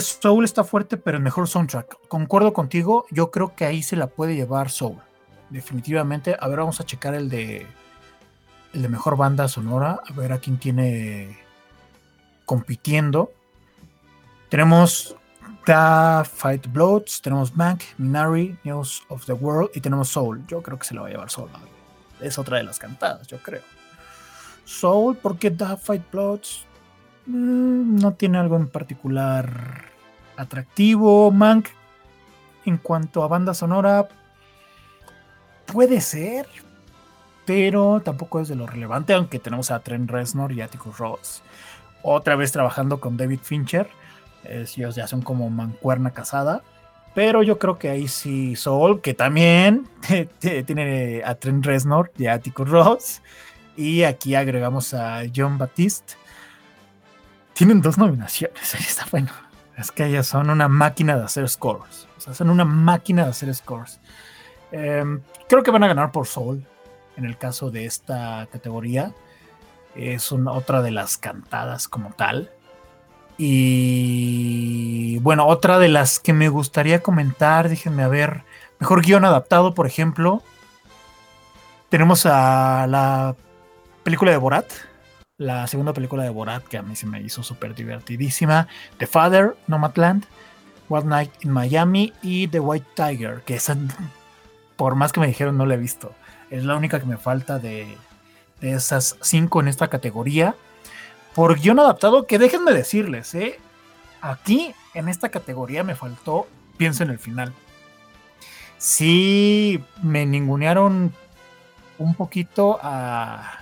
[0.00, 2.06] Soul está fuerte, pero el mejor soundtrack.
[2.08, 4.98] Concuerdo contigo, yo creo que ahí se la puede llevar Soul.
[5.48, 6.36] Definitivamente.
[6.38, 7.66] A ver, vamos a checar el de
[8.74, 10.00] el de mejor banda sonora.
[10.06, 11.38] A ver a quién tiene
[12.44, 13.32] compitiendo.
[14.50, 15.16] Tenemos
[15.64, 20.44] The Fight Bloods, tenemos Mank, Minari, News of the World y tenemos Soul.
[20.46, 21.48] Yo creo que se la va a llevar Soul.
[22.20, 23.62] Es otra de las cantadas, yo creo.
[24.64, 26.66] Soul, porque The Fight Bloods
[27.26, 29.84] no tiene algo en particular
[30.36, 31.30] atractivo.
[31.30, 31.68] Mank,
[32.64, 34.08] en cuanto a banda sonora,
[35.66, 36.46] puede ser,
[37.44, 41.42] pero tampoco es de lo relevante, aunque tenemos a Trent Reznor y Atticus Ross.
[42.02, 43.88] Otra vez trabajando con David Fincher.
[44.44, 46.62] ellos ya son como mancuerna casada.
[47.14, 49.88] Pero yo creo que ahí sí Soul, que también
[50.38, 53.22] tiene a Trent Reznor y a Atticus Ross.
[53.76, 56.14] Y aquí agregamos a John Baptiste.
[57.54, 58.74] Tienen dos nominaciones.
[58.74, 59.30] Está bueno.
[59.76, 62.06] Es que ellas son una máquina de hacer scores.
[62.18, 64.00] O sea, son una máquina de hacer scores.
[64.72, 66.64] Em, creo que van a ganar por Soul
[67.16, 69.12] en el caso de esta categoría.
[69.94, 72.50] Es una, otra de las cantadas como tal.
[73.38, 78.44] Y bueno, otra de las que me gustaría comentar, déjenme a ver,
[78.78, 80.42] mejor guion adaptado, por ejemplo.
[81.88, 83.34] Tenemos a la
[84.02, 84.70] película de Borat,
[85.40, 88.68] la segunda película de Borat, que a mí se me hizo súper divertidísima.
[88.98, 90.26] The Father, Nomadland,
[90.90, 93.74] One Night in Miami y The White Tiger, que esa,
[94.76, 96.12] por más que me dijeron, no la he visto.
[96.50, 97.96] Es la única que me falta de,
[98.60, 100.54] de esas cinco en esta categoría
[101.34, 103.58] por guion adaptado, que déjenme decirles, ¿eh?
[104.20, 107.52] aquí en esta categoría me faltó Pienso en el final.
[108.78, 111.14] Sí, me ningunearon
[111.98, 113.59] un poquito a,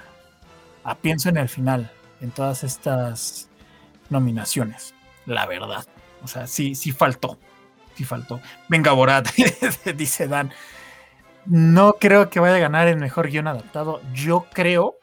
[0.88, 3.48] a Pienso en el final en todas estas
[4.08, 4.94] nominaciones,
[5.26, 5.86] la verdad.
[6.22, 7.38] O sea, sí, sí faltó.
[7.94, 8.40] Sí faltó.
[8.68, 9.28] Venga, Borat,
[9.96, 10.50] dice Dan.
[11.44, 14.00] No creo que vaya a ganar el mejor guion adaptado.
[14.14, 14.96] Yo creo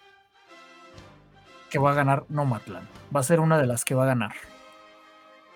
[1.70, 2.88] que va a ganar Nomadland.
[3.16, 4.34] Va a ser una de las que va a ganar.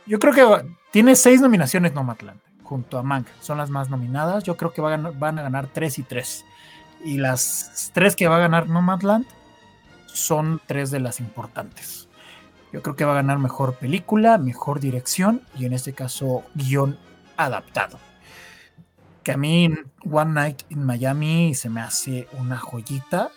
[0.05, 3.27] Yo creo que tiene seis nominaciones Nomadland junto a Mank.
[3.41, 4.43] Son las más nominadas.
[4.43, 6.45] Yo creo que van a ganar tres y tres.
[7.03, 9.25] Y las tres que va a ganar Nomadland
[10.19, 12.07] son tres de las importantes.
[12.71, 16.99] Yo creo que va a ganar mejor película, mejor dirección y en este caso guion
[17.35, 17.99] adaptado.
[19.23, 19.73] Que a mí
[20.09, 23.31] One Night in Miami se me hace una joyita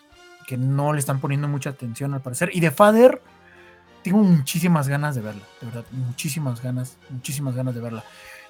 [0.46, 2.50] que no le están poniendo mucha atención al parecer.
[2.52, 3.22] Y de Father,
[4.02, 8.04] tengo muchísimas ganas de verla, de verdad, muchísimas ganas, muchísimas ganas de verla.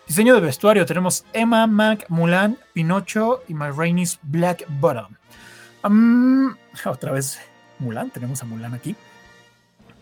[0.08, 5.14] Diseño de vestuario, tenemos Emma, Mac, Mulan, Pinocho y My Rainey's Black Bottom.
[6.84, 7.38] otra vez
[7.82, 8.96] Mulan, tenemos a Mulan aquí.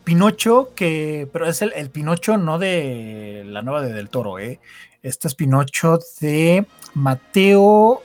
[0.05, 4.61] Pinocho, que, pero es el, Pinocho no de la nueva de Del Toro, ¿eh?
[5.03, 8.03] Este es Pinocho de Mateo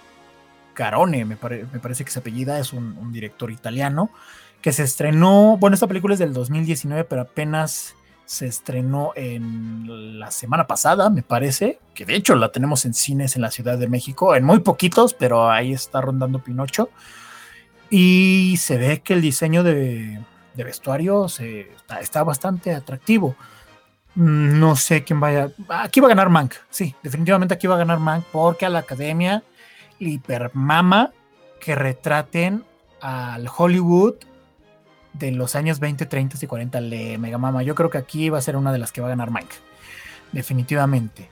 [0.73, 4.11] Carone, me, parece que se apellida, es un, director italiano,
[4.61, 10.31] que se estrenó, bueno, esta película es del 2019, pero apenas se estrenó en la
[10.31, 13.87] semana pasada, me parece, que de hecho la tenemos en cines en la Ciudad de
[13.87, 16.89] México, en muy poquitos, pero ahí está rondando Pinocho.
[17.89, 20.19] Y se ve que el diseño de,
[20.55, 21.27] vestuario
[21.99, 23.35] está, bastante atractivo.
[24.15, 25.51] No sé quién vaya.
[25.69, 26.53] Aquí va a ganar Mank.
[26.69, 29.43] Sí, definitivamente aquí va a ganar Mank porque a la academia
[29.99, 31.11] hipermama
[31.59, 32.63] que retraten
[33.01, 34.15] al Hollywood
[35.13, 37.63] de los años 20, 30 y 40 le mega mama.
[37.63, 39.55] Yo creo que aquí va a ser una de las que va a ganar Mike.
[40.31, 41.29] Definitivamente.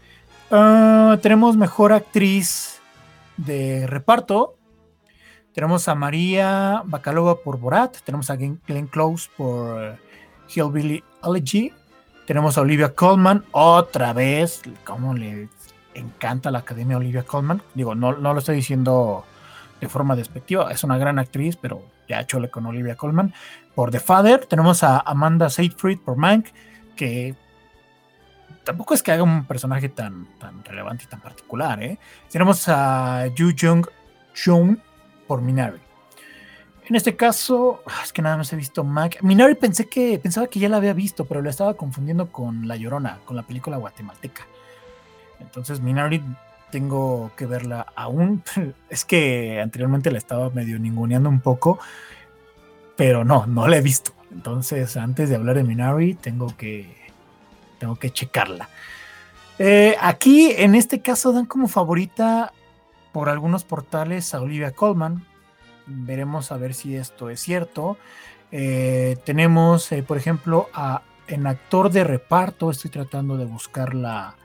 [0.52, 2.80] Ah, tenemos mejor actriz
[3.38, 4.56] de reparto.
[5.54, 7.98] Tenemos a María Bacalova por Borat.
[8.04, 9.98] Tenemos a Glenn Close por
[10.54, 11.72] Hillbilly Elegy.
[12.26, 14.62] Tenemos a Olivia Colman otra vez.
[14.84, 15.50] ¿Cómo le
[15.96, 17.62] encanta la Academia Olivia Colman.
[17.74, 19.26] Digo, no, no lo estoy diciendo
[19.80, 23.34] de forma despectiva, es una gran actriz, pero ya chole con Olivia Colman.
[23.76, 26.48] Por The Father tenemos a Amanda Seyfried por Mank,
[26.96, 27.36] que
[28.64, 31.82] tampoco es que haga un personaje tan, tan relevante y tan particular.
[31.84, 32.00] ¿eh?
[32.32, 33.86] Tenemos a Yu Jung
[34.34, 34.78] Jung
[35.28, 35.80] por Minari.
[36.86, 39.22] En este caso, es que nada más he visto Mank.
[39.22, 42.76] Minari pensé que, pensaba que ya la había visto, pero la estaba confundiendo con La
[42.76, 44.46] Llorona, con la película guatemalteca.
[45.40, 46.22] Entonces, Minari
[46.72, 48.44] tengo que verla aún.
[48.90, 51.80] Es que anteriormente la estaba medio ninguneando un poco,
[52.98, 54.12] pero no, no la he visto.
[54.32, 56.98] Entonces, antes de hablar de Minari, tengo que,
[57.80, 58.68] tengo que checarla.
[59.60, 62.52] Eh, aquí, en este caso, dan como favorita
[63.14, 65.26] por algunos portales a Olivia Colman.
[65.86, 67.98] Veremos a ver si esto es cierto.
[68.52, 72.72] Eh, tenemos, eh, por ejemplo, a, en actor de reparto.
[72.72, 74.36] Estoy tratando de buscar la,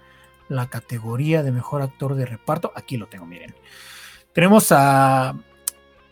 [0.48, 2.72] la categoría de mejor actor de reparto.
[2.76, 3.54] Aquí lo tengo, miren.
[4.33, 5.35] Tenemos a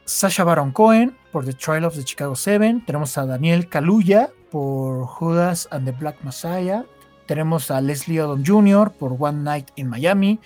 [0.05, 2.85] Sasha Baron Cohen por The Trial of the Chicago Seven.
[2.85, 6.85] Tenemos a Daniel Kaluuya por Judas and the Black Messiah.
[7.27, 8.93] Tenemos a Leslie Odom Jr.
[8.93, 10.39] por One Night in Miami.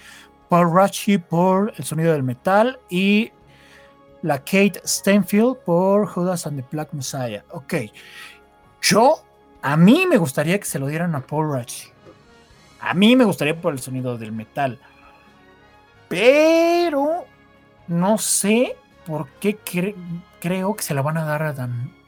[0.50, 2.78] Paul Rachi por El Sonido del Metal.
[2.90, 3.30] Y
[4.22, 7.44] la Kate Stanfield por Judas and the Black Messiah.
[7.52, 7.74] Ok.
[8.82, 9.24] Yo,
[9.62, 11.88] a mí me gustaría que se lo dieran a Paul Rachi.
[12.80, 14.80] A mí me gustaría por el sonido del metal.
[16.08, 17.26] Pero
[17.86, 18.76] no sé
[19.06, 19.56] por qué
[20.40, 21.54] creo que se la van a dar a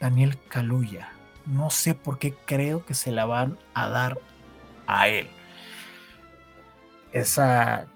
[0.00, 1.10] Daniel Kaluuya.
[1.46, 4.18] No sé por qué creo que se la van a dar
[4.88, 5.28] a él.
[7.12, 7.86] Esa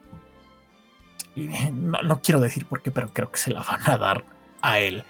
[1.37, 4.25] no, no quiero decir por qué, pero creo que se la van a dar
[4.63, 5.05] a él.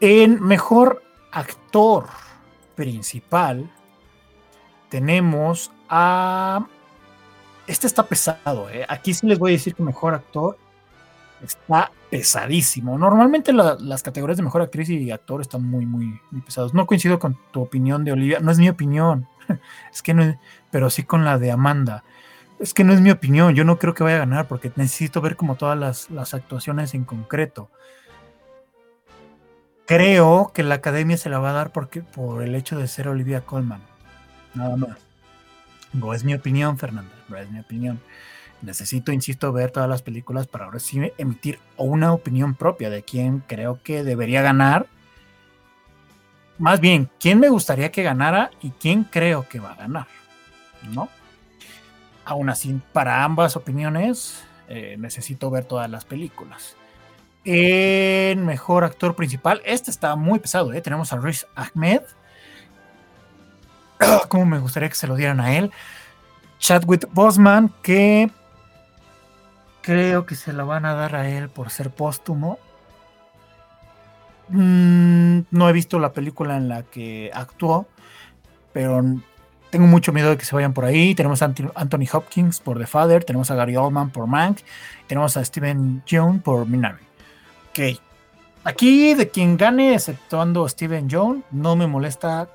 [0.00, 1.02] En mejor
[1.32, 2.06] actor
[2.74, 3.70] principal
[4.88, 6.66] tenemos a...
[7.66, 8.84] Este está pesado, ¿eh?
[8.88, 10.58] Aquí sí les voy a decir que mejor actor
[11.42, 12.98] está pesadísimo.
[12.98, 16.74] Normalmente la- las categorías de mejor actriz y actor están muy, muy, muy pesados.
[16.74, 19.28] No coincido con tu opinión de Olivia, no es mi opinión.
[19.92, 20.36] es que no
[20.70, 22.02] pero sí con la de Amanda.
[22.60, 25.22] Es que no es mi opinión, yo no creo que vaya a ganar porque necesito
[25.22, 27.70] ver como todas las, las actuaciones en concreto.
[29.86, 33.08] Creo que la academia se la va a dar porque, por el hecho de ser
[33.08, 33.80] Olivia Colman.
[34.54, 34.98] Nada más.
[35.94, 37.98] No es mi opinión, Fernanda, no es mi opinión.
[38.60, 43.42] Necesito, insisto, ver todas las películas para ahora sí emitir una opinión propia de quién
[43.46, 44.86] creo que debería ganar.
[46.58, 50.06] Más bien, quién me gustaría que ganara y quién creo que va a ganar.
[50.92, 51.08] ¿No?
[52.30, 56.76] Aún así, para ambas opiniones, eh, necesito ver todas las películas.
[57.44, 60.80] En mejor actor principal, este está muy pesado, ¿eh?
[60.80, 62.02] Tenemos a Riz Ahmed.
[64.28, 65.72] Como me gustaría que se lo dieran a él.
[66.60, 68.30] Chadwick Boseman, que
[69.82, 72.60] creo que se lo van a dar a él por ser póstumo.
[74.50, 77.88] Mm, no he visto la película en la que actuó,
[78.72, 79.02] pero
[79.70, 81.14] tengo mucho miedo de que se vayan por ahí.
[81.14, 84.58] Tenemos a Anthony Hopkins por The Father, tenemos a Gary Oldman por Mank,
[85.06, 87.04] tenemos a Steven Yeun por Minari.
[87.70, 88.00] Ok.
[88.64, 92.48] Aquí de quien gane, exceptuando Steven Yeun, no me molesta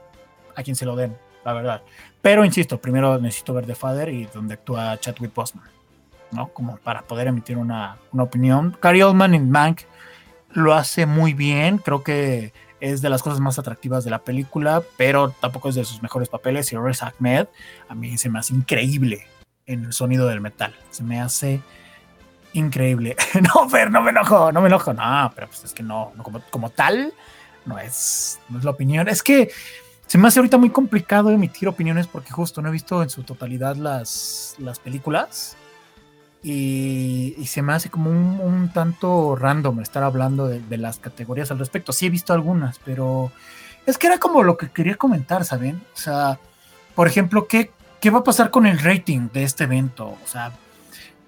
[0.55, 1.81] a quien se lo den, la verdad.
[2.21, 5.67] Pero insisto, primero necesito ver The Father y donde actúa Chadwick Boseman,
[6.31, 6.49] ¿no?
[6.49, 8.77] Como para poder emitir una, una opinión.
[8.81, 9.81] Gary Oldman en Mank
[10.51, 12.53] lo hace muy bien, creo que
[12.85, 16.29] es de las cosas más atractivas de la película, pero tampoco es de sus mejores
[16.29, 16.71] papeles.
[16.71, 17.47] Y Riz Ahmed,
[17.89, 19.25] a mí se me hace increíble
[19.65, 20.75] en el sonido del metal.
[20.91, 21.61] Se me hace
[22.53, 23.15] increíble.
[23.41, 24.93] no, Fer, no me enojo, no me enojo.
[24.93, 27.11] No, pero pues es que no, como, como tal,
[27.65, 29.07] no es, no es la opinión.
[29.07, 29.49] Es que
[30.05, 33.23] se me hace ahorita muy complicado emitir opiniones porque justo no he visto en su
[33.23, 35.57] totalidad las, las películas.
[36.47, 41.57] Y, se me hace como un, tanto random estar hablando de, de las categorías al
[41.57, 41.91] respecto.
[41.91, 43.31] Sí he visto algunas, pero
[43.87, 45.81] es que era como lo que quería comentar, ¿saben?
[45.95, 46.39] O sea,
[46.93, 50.17] por ejemplo, ¿qué, qué va a pasar con el rating de este evento?
[50.23, 50.51] O sea,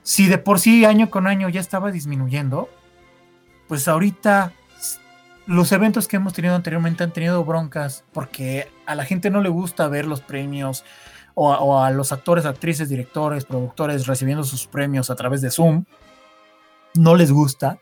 [0.04, 2.70] si de por sí año con año ya estaba disminuyendo,
[3.68, 4.54] pues ahorita
[5.48, 9.50] los eventos que hemos tenido anteriormente han tenido broncas porque a la gente no le
[9.50, 10.84] gusta ver los premios
[11.40, 15.84] o a, los actores, actrices, directores, productores recibiendo sus premios a través de Zoom.
[16.96, 17.78] No les gusta.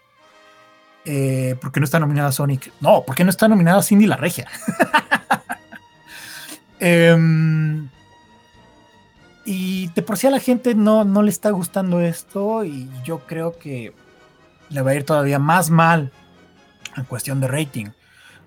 [1.06, 2.74] Eh, porque no está nominada Sonic.
[2.82, 4.47] No, porque no está nominada Cindy la Regia.
[6.78, 7.89] Em,
[9.45, 13.20] y de por sí a la gente no, no le está gustando esto y yo
[13.20, 13.93] creo que
[14.70, 16.12] le va a ir todavía más mal
[16.97, 17.88] en cuestión de rating,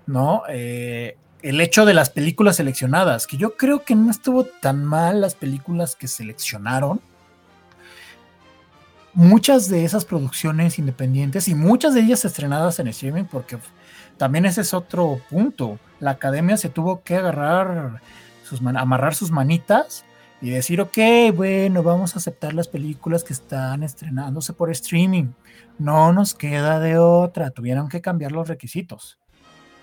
[0.05, 0.43] ¿no?
[0.47, 5.21] Eh, el hecho de las películas seleccionadas, que yo creo que no estuvo tan mal
[5.21, 7.01] las películas que seleccionaron.
[9.13, 13.57] Muchas de esas producciones independientes y muchas de ellas estrenadas en streaming, porque
[14.17, 15.79] también ese es otro punto.
[15.99, 18.01] La academia se tuvo que agarrar,
[18.43, 20.05] sus amarrar sus manitas
[20.41, 20.97] y decir, ok,
[21.35, 25.31] bueno, vamos a aceptar las películas que están estrenándose por streaming.
[25.77, 29.18] No nos queda de otra, tuvieron que cambiar los requisitos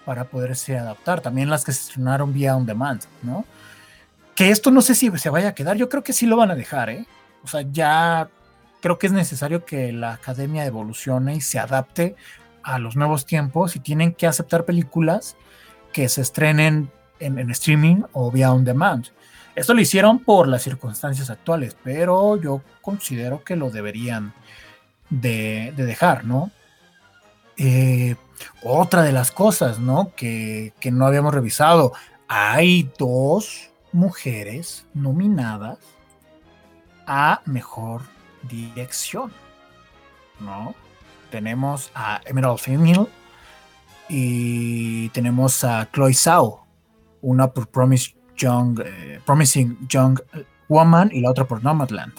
[0.06, 1.20] para poderse adaptar.
[1.20, 3.44] También las que se estrenaron vía on demand, ¿no?
[4.34, 6.50] Que esto no sé si se vaya a quedar, yo creo que sí lo van
[6.50, 7.06] a dejar, ¿eh?
[7.42, 8.30] O sea, ya
[8.80, 12.14] creo que es necesario que la academia evolucione y se adapte
[12.62, 15.36] a los nuevos tiempos y tienen que aceptar películas
[15.92, 19.08] que se estrenen en, streaming o vía on demand.
[19.54, 24.34] Esto lo hicieron por las circunstancias actuales, pero yo considero que lo deberían
[25.10, 26.52] de, de dejar, ¿no?
[27.58, 28.16] Eh,
[28.62, 30.12] otra de las cosas, ¿no?
[30.14, 31.92] Que, que no habíamos revisado.
[32.28, 35.78] Hay dos mujeres nominadas
[37.06, 38.02] a mejor
[38.42, 39.32] dirección,
[40.40, 40.74] ¿no?
[41.30, 43.08] Tenemos a Emerald Fennell
[44.08, 46.66] y tenemos a Chloe Zhao,
[47.22, 50.20] una por Promise Young, eh, Promising Young
[50.68, 52.14] Woman y la otra por Nomadland.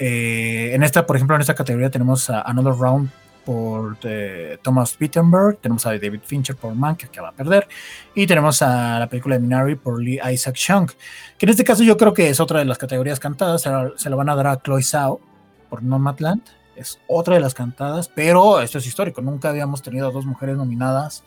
[0.00, 3.10] Eh, en esta, por ejemplo, en esta categoría tenemos a Another Round
[3.44, 7.68] por eh, Thomas Wittenberg, tenemos a David Fincher por Mank, que va a perder,
[8.14, 10.90] y tenemos a la película de Minari por Lee Isaac Chung,
[11.38, 14.16] que en este caso yo creo que es otra de las categorías cantadas, se la,
[14.16, 15.20] van a dar a Chloe Zhao
[15.68, 16.42] por Nomadland,
[16.76, 20.56] es otra de las cantadas, pero esto es histórico, nunca habíamos tenido a dos mujeres
[20.56, 21.24] nominadas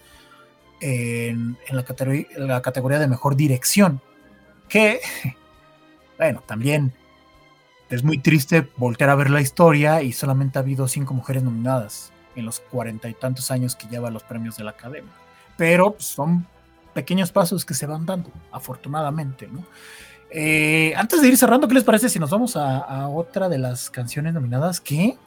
[0.80, 4.02] en la categoría de mejor dirección,
[4.68, 5.00] que,
[6.18, 6.94] bueno, también
[7.90, 12.12] es muy triste voltear a ver la historia y solamente ha habido cinco mujeres nominadas
[12.36, 15.12] en los cuarenta y tantos años que lleva los premios de la academia.
[15.56, 16.46] Pero pues, son
[16.94, 19.64] pequeños pasos que se van dando, afortunadamente, ¿no?
[20.30, 23.90] Eh, antes de ir cerrando, ¿qué les parece si nos vamos a, otra de las
[23.90, 25.18] canciones nominadas que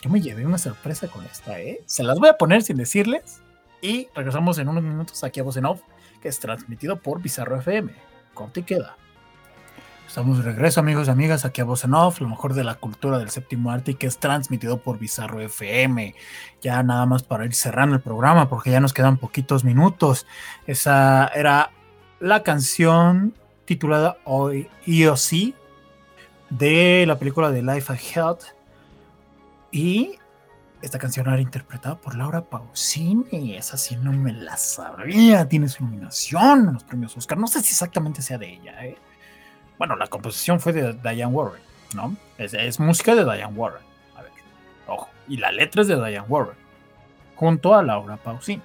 [0.00, 1.82] yo me llevé una sorpresa con esta, ¿eh?
[1.86, 3.40] Se las voy a poner sin decirles
[3.82, 5.80] y regresamos en unos minutos aquí a Voz en Off,
[6.22, 7.92] que es transmitido por Bizarro FM.
[8.34, 8.96] Conte queda.
[10.08, 12.76] Estamos de regreso, amigos y amigas, aquí a Voz en Off, lo mejor de la
[12.76, 16.14] cultura del séptimo arte y que es transmitido por Bizarro FM.
[16.62, 20.26] Ya nada más para ir cerrando el programa, porque ya nos quedan poquitos minutos.
[20.66, 21.72] Esa era
[22.20, 23.34] la canción
[23.66, 24.16] titulada
[24.86, 25.54] EOC
[26.48, 28.38] de la película de Life Ahead.
[29.70, 30.18] Y
[30.80, 33.56] esta canción era interpretada por Laura Pausini.
[33.56, 35.46] Esa sí no me la sabía.
[35.46, 37.36] Tiene su iluminación en los premios Oscar.
[37.36, 38.96] No sé si exactamente sea de ella, ¿eh?
[39.78, 41.62] Bueno, la composición fue de Diane Warren,
[41.94, 42.16] ¿no?
[42.36, 43.82] Es, música de Diane Warren.
[44.16, 44.32] A ver,
[44.86, 45.08] ojo.
[45.28, 46.56] Y la letra es de Diane Warren,
[47.36, 48.62] junto a Laura Pausini,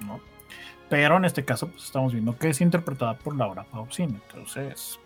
[0.00, 0.20] ¿no?
[0.88, 4.20] Pero en este caso, pues estamos viendo que es interpretada por Laura Pausini.
[4.28, 5.00] Entonces,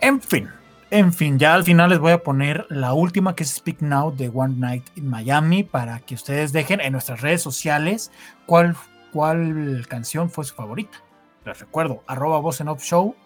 [0.00, 0.48] en fin,
[0.90, 4.14] en fin, ya al final les voy a poner la última que es Speak Now
[4.14, 8.12] de One Night in Miami para que ustedes dejen en nuestras redes sociales
[8.46, 8.76] cuál,
[9.12, 10.98] cuál canción fue su favorita.
[11.44, 13.16] Les recuerdo, arroba voz en off show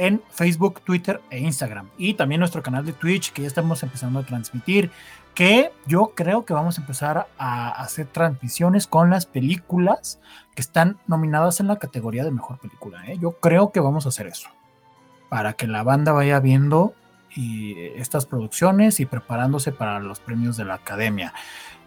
[0.00, 1.90] en Facebook, Twitter e Instagram.
[1.98, 4.90] Y también nuestro canal de Twitch que ya estamos empezando a transmitir.
[5.34, 10.18] Que yo creo que vamos a empezar a hacer transmisiones con las películas
[10.54, 13.06] que están nominadas en la categoría de mejor película.
[13.06, 13.18] ¿eh?
[13.20, 14.48] Yo creo que vamos a hacer eso.
[15.28, 16.94] Para que la banda vaya viendo
[17.34, 21.32] y estas producciones y preparándose para los premios de la academia.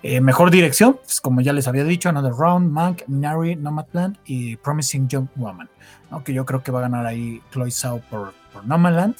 [0.01, 4.57] Eh, mejor dirección, pues, como ya les había dicho, Another Round, Mank, Minari, Nomadland y
[4.57, 5.69] Promising Young Woman,
[6.25, 9.15] que yo creo que va a ganar ahí Chloe Zhao por, por Nomadland.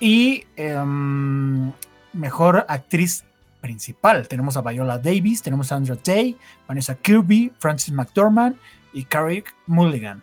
[0.00, 1.72] Y em,
[2.12, 3.24] mejor actriz
[3.60, 6.36] principal, tenemos a Viola Davis, tenemos a Andrea Day,
[6.66, 8.56] Vanessa Kirby, Francis McDormand
[8.92, 10.22] y Carrie Mulligan.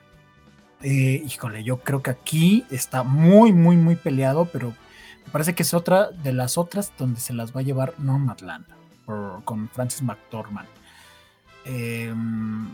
[0.82, 4.73] Eh, híjole, yo creo que aquí está muy, muy, muy peleado, pero
[5.32, 8.65] parece que es otra de las otras donde se las va a llevar Nomadland
[9.45, 10.67] con Francis McDormand.
[11.65, 12.67] Em,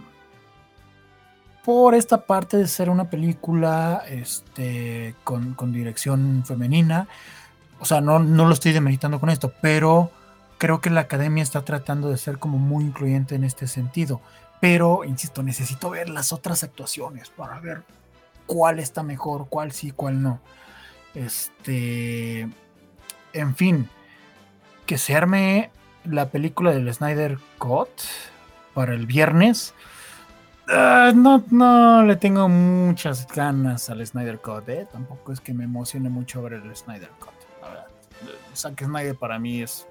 [1.63, 7.07] por esta parte de ser una película este, con, dirección femenina,
[7.79, 10.11] o sea, no, no lo estoy demeritando con esto, pero
[10.57, 14.21] creo que la academia está tratando de ser como muy incluyente en este sentido.
[14.59, 17.83] Pero, insisto, necesito ver las otras actuaciones para ver
[18.45, 20.39] cuál está mejor, cuál sí, cuál no.
[21.15, 22.47] Este,
[23.33, 23.89] en fin,
[24.85, 25.71] que se arme
[26.05, 27.89] la película del Snyder Cut
[28.73, 29.73] para el viernes.
[30.67, 34.87] Ah, no, no le tengo muchas ganas al Snyder Cut, ¿eh?
[34.91, 37.33] Tampoco es que me emocione mucho ver el Snyder Cut.
[37.61, 37.87] La verdad.
[38.55, 39.87] Zack Snyder para mí es.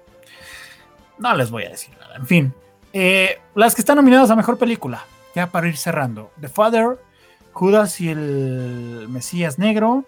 [1.19, 2.15] No les voy a decir nada.
[2.15, 2.53] En fin.
[2.91, 5.05] Eh, las que están nominadas a mejor película.
[5.35, 6.31] Ya para ir cerrando.
[6.41, 6.99] The Father,
[7.53, 10.05] Judas y el Mesías Negro.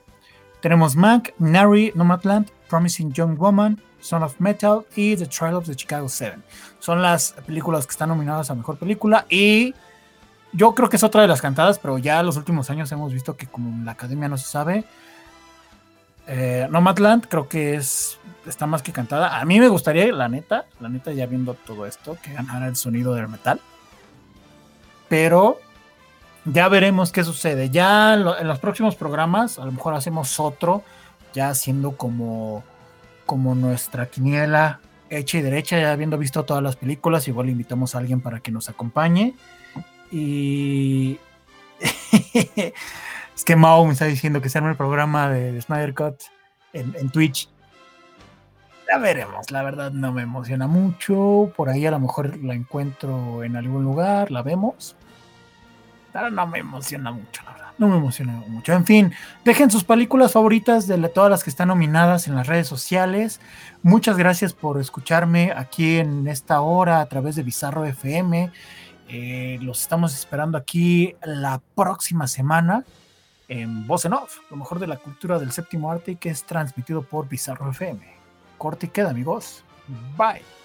[0.66, 5.76] Tenemos Mac, Nari, Nomadland, Promising Young Woman, Son of Metal y The Trial of the
[5.76, 6.40] Chicago 7.
[6.80, 9.76] Son las películas que están nominadas a Mejor Película y
[10.54, 13.14] yo creo que es otra de las cantadas, pero ya en los últimos años hemos
[13.14, 14.86] visto que como la academia no se sabe,
[16.26, 19.40] eh, Nomadland creo que es está más que cantada.
[19.40, 22.76] A mí me gustaría, la neta, la neta ya viendo todo esto, que ganara el
[22.76, 23.62] sonido del metal.
[25.10, 25.60] Pero
[26.46, 27.70] ya veremos qué sucede.
[27.70, 30.84] Ya en los próximos programas, a lo mejor hacemos otro,
[31.34, 32.64] ya haciendo como
[33.26, 34.80] como nuestra quiniela
[35.10, 38.52] hecha y derecha, ya habiendo visto todas las películas, igual invitamos a alguien para que
[38.52, 39.36] nos acompañe.
[40.12, 41.20] Y
[43.36, 46.16] es que Mao me está diciendo que se arme el programa de, Snyder Cut
[46.74, 47.50] en, Twitch.
[48.92, 51.52] Ya veremos, la verdad no me emociona mucho.
[51.56, 54.96] Por ahí a lo mejor la encuentro en algún lugar, la vemos.
[56.32, 58.74] No me emociona mucho, la verdad no me emociona mucho.
[58.74, 59.14] En fin,
[59.44, 63.42] dejen sus películas favoritas de todas las que están nominadas en las redes sociales.
[63.84, 68.52] Muchas gracias por escucharme aquí en esta hora a través de Bizarro FM.
[69.08, 72.84] Eh, los estamos esperando aquí la próxima semana
[73.48, 77.04] en Voz en Off, lo mejor de la cultura del séptimo arte que es transmitido
[77.04, 78.02] por Bizarro FM.
[78.58, 79.64] Corte y queda, amigos.
[80.18, 80.65] Bye.